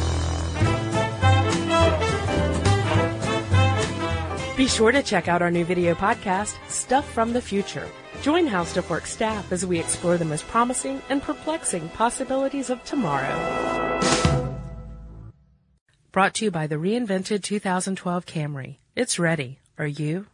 Be 4.57 4.67
sure 4.67 4.91
to 4.91 5.03
check 5.03 5.29
out 5.29 5.43
our 5.43 5.51
new 5.51 5.67
video 5.67 5.95
podcast, 5.95 6.57
Stuff 6.71 7.07
from 7.13 7.35
the 7.35 7.43
Future. 7.43 7.87
Join 8.23 8.47
How 8.47 8.65
Stuff 8.65 8.89
Works 8.89 9.11
staff 9.11 9.53
as 9.53 9.67
we 9.67 9.79
explore 9.79 10.17
the 10.17 10.25
most 10.25 10.49
promising 10.49 11.03
and 11.11 11.23
perplexing 11.23 11.91
possibilities 11.91 12.71
of 12.71 12.83
tomorrow. 12.85 14.01
Brought 16.11 16.33
to 16.37 16.47
you 16.47 16.51
by 16.51 16.67
the 16.67 16.77
reinvented 16.77 17.43
2012 17.43 18.25
Camry. 18.25 18.79
It's 18.95 19.19
ready. 19.19 19.59
Are 19.77 19.87
you? 19.87 20.25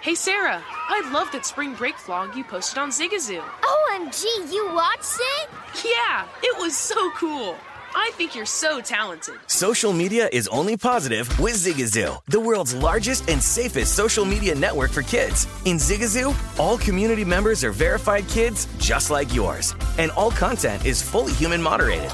Hey 0.00 0.14
Sarah, 0.14 0.62
I 0.66 1.10
love 1.12 1.30
that 1.32 1.44
spring 1.44 1.74
break 1.74 1.96
vlog 1.96 2.34
you 2.34 2.44
posted 2.44 2.78
on 2.78 2.88
Zigazoo. 2.88 3.40
OMG, 3.40 4.24
you 4.50 4.72
watched 4.72 5.18
it? 5.20 5.50
Yeah, 5.84 6.26
it 6.42 6.58
was 6.58 6.74
so 6.74 7.10
cool. 7.12 7.54
I 7.94 8.10
think 8.14 8.34
you're 8.34 8.46
so 8.46 8.80
talented. 8.80 9.34
Social 9.46 9.92
media 9.92 10.28
is 10.32 10.48
only 10.48 10.76
positive 10.76 11.28
with 11.38 11.54
Zigazoo, 11.54 12.20
the 12.26 12.40
world's 12.40 12.74
largest 12.74 13.28
and 13.28 13.42
safest 13.42 13.94
social 13.94 14.24
media 14.24 14.54
network 14.54 14.90
for 14.90 15.02
kids. 15.02 15.46
In 15.64 15.76
Zigazoo, 15.76 16.34
all 16.58 16.78
community 16.78 17.24
members 17.24 17.62
are 17.64 17.72
verified 17.72 18.26
kids 18.28 18.66
just 18.78 19.10
like 19.10 19.34
yours, 19.34 19.74
and 19.98 20.10
all 20.12 20.30
content 20.30 20.86
is 20.86 21.02
fully 21.02 21.32
human 21.32 21.62
moderated. 21.62 22.10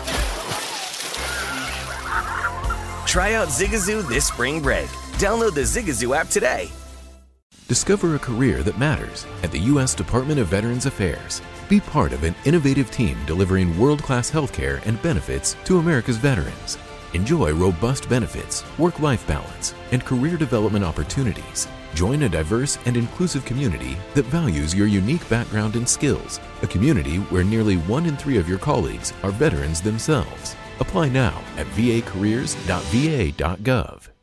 Try 3.07 3.35
out 3.35 3.49
Zigazoo 3.49 4.07
this 4.09 4.27
spring 4.27 4.61
break. 4.61 4.89
Download 5.19 5.55
the 5.55 5.63
Zigazoo 5.63 6.17
app 6.17 6.29
today. 6.29 6.71
Discover 7.69 8.15
a 8.15 8.19
career 8.19 8.63
that 8.63 8.79
matters 8.79 9.27
at 9.43 9.53
the 9.53 9.59
U.S. 9.73 9.95
Department 9.95 10.41
of 10.41 10.49
Veterans 10.49 10.87
Affairs. 10.87 11.43
Be 11.69 11.81
part 11.81 12.15
of 12.15 12.25
an 12.25 12.35
innovative 12.47 12.91
team 12.91 13.19
delivering 13.27 13.79
world 13.79 14.03
class 14.03 14.31
healthcare 14.31 14.81
and 14.87 15.03
benefits 15.03 15.55
to 15.65 15.79
America's 15.79 16.17
veterans. 16.17 16.79
Enjoy 17.13 17.53
robust 17.53 18.09
benefits, 18.09 18.65
work 18.79 19.01
life 19.01 19.27
balance, 19.27 19.75
and 19.93 20.03
career 20.05 20.39
development 20.39 20.85
opportunities. 20.85 21.69
Join 21.93 22.23
a 22.23 22.29
diverse 22.29 22.79
and 22.87 22.97
inclusive 22.97 23.45
community 23.45 23.99
that 24.15 24.25
values 24.27 24.75
your 24.75 24.87
unique 24.87 25.29
background 25.29 25.77
and 25.77 25.87
skills, 25.87 26.41
a 26.63 26.67
community 26.67 27.17
where 27.17 27.45
nearly 27.45 27.77
one 27.77 28.07
in 28.07 28.17
three 28.17 28.39
of 28.39 28.49
your 28.49 28.59
colleagues 28.59 29.13
are 29.23 29.31
veterans 29.31 29.83
themselves. 29.83 30.57
Apply 30.81 31.11
now 31.11 31.43
at 31.57 31.67
vacareers.va.gov. 31.69 34.18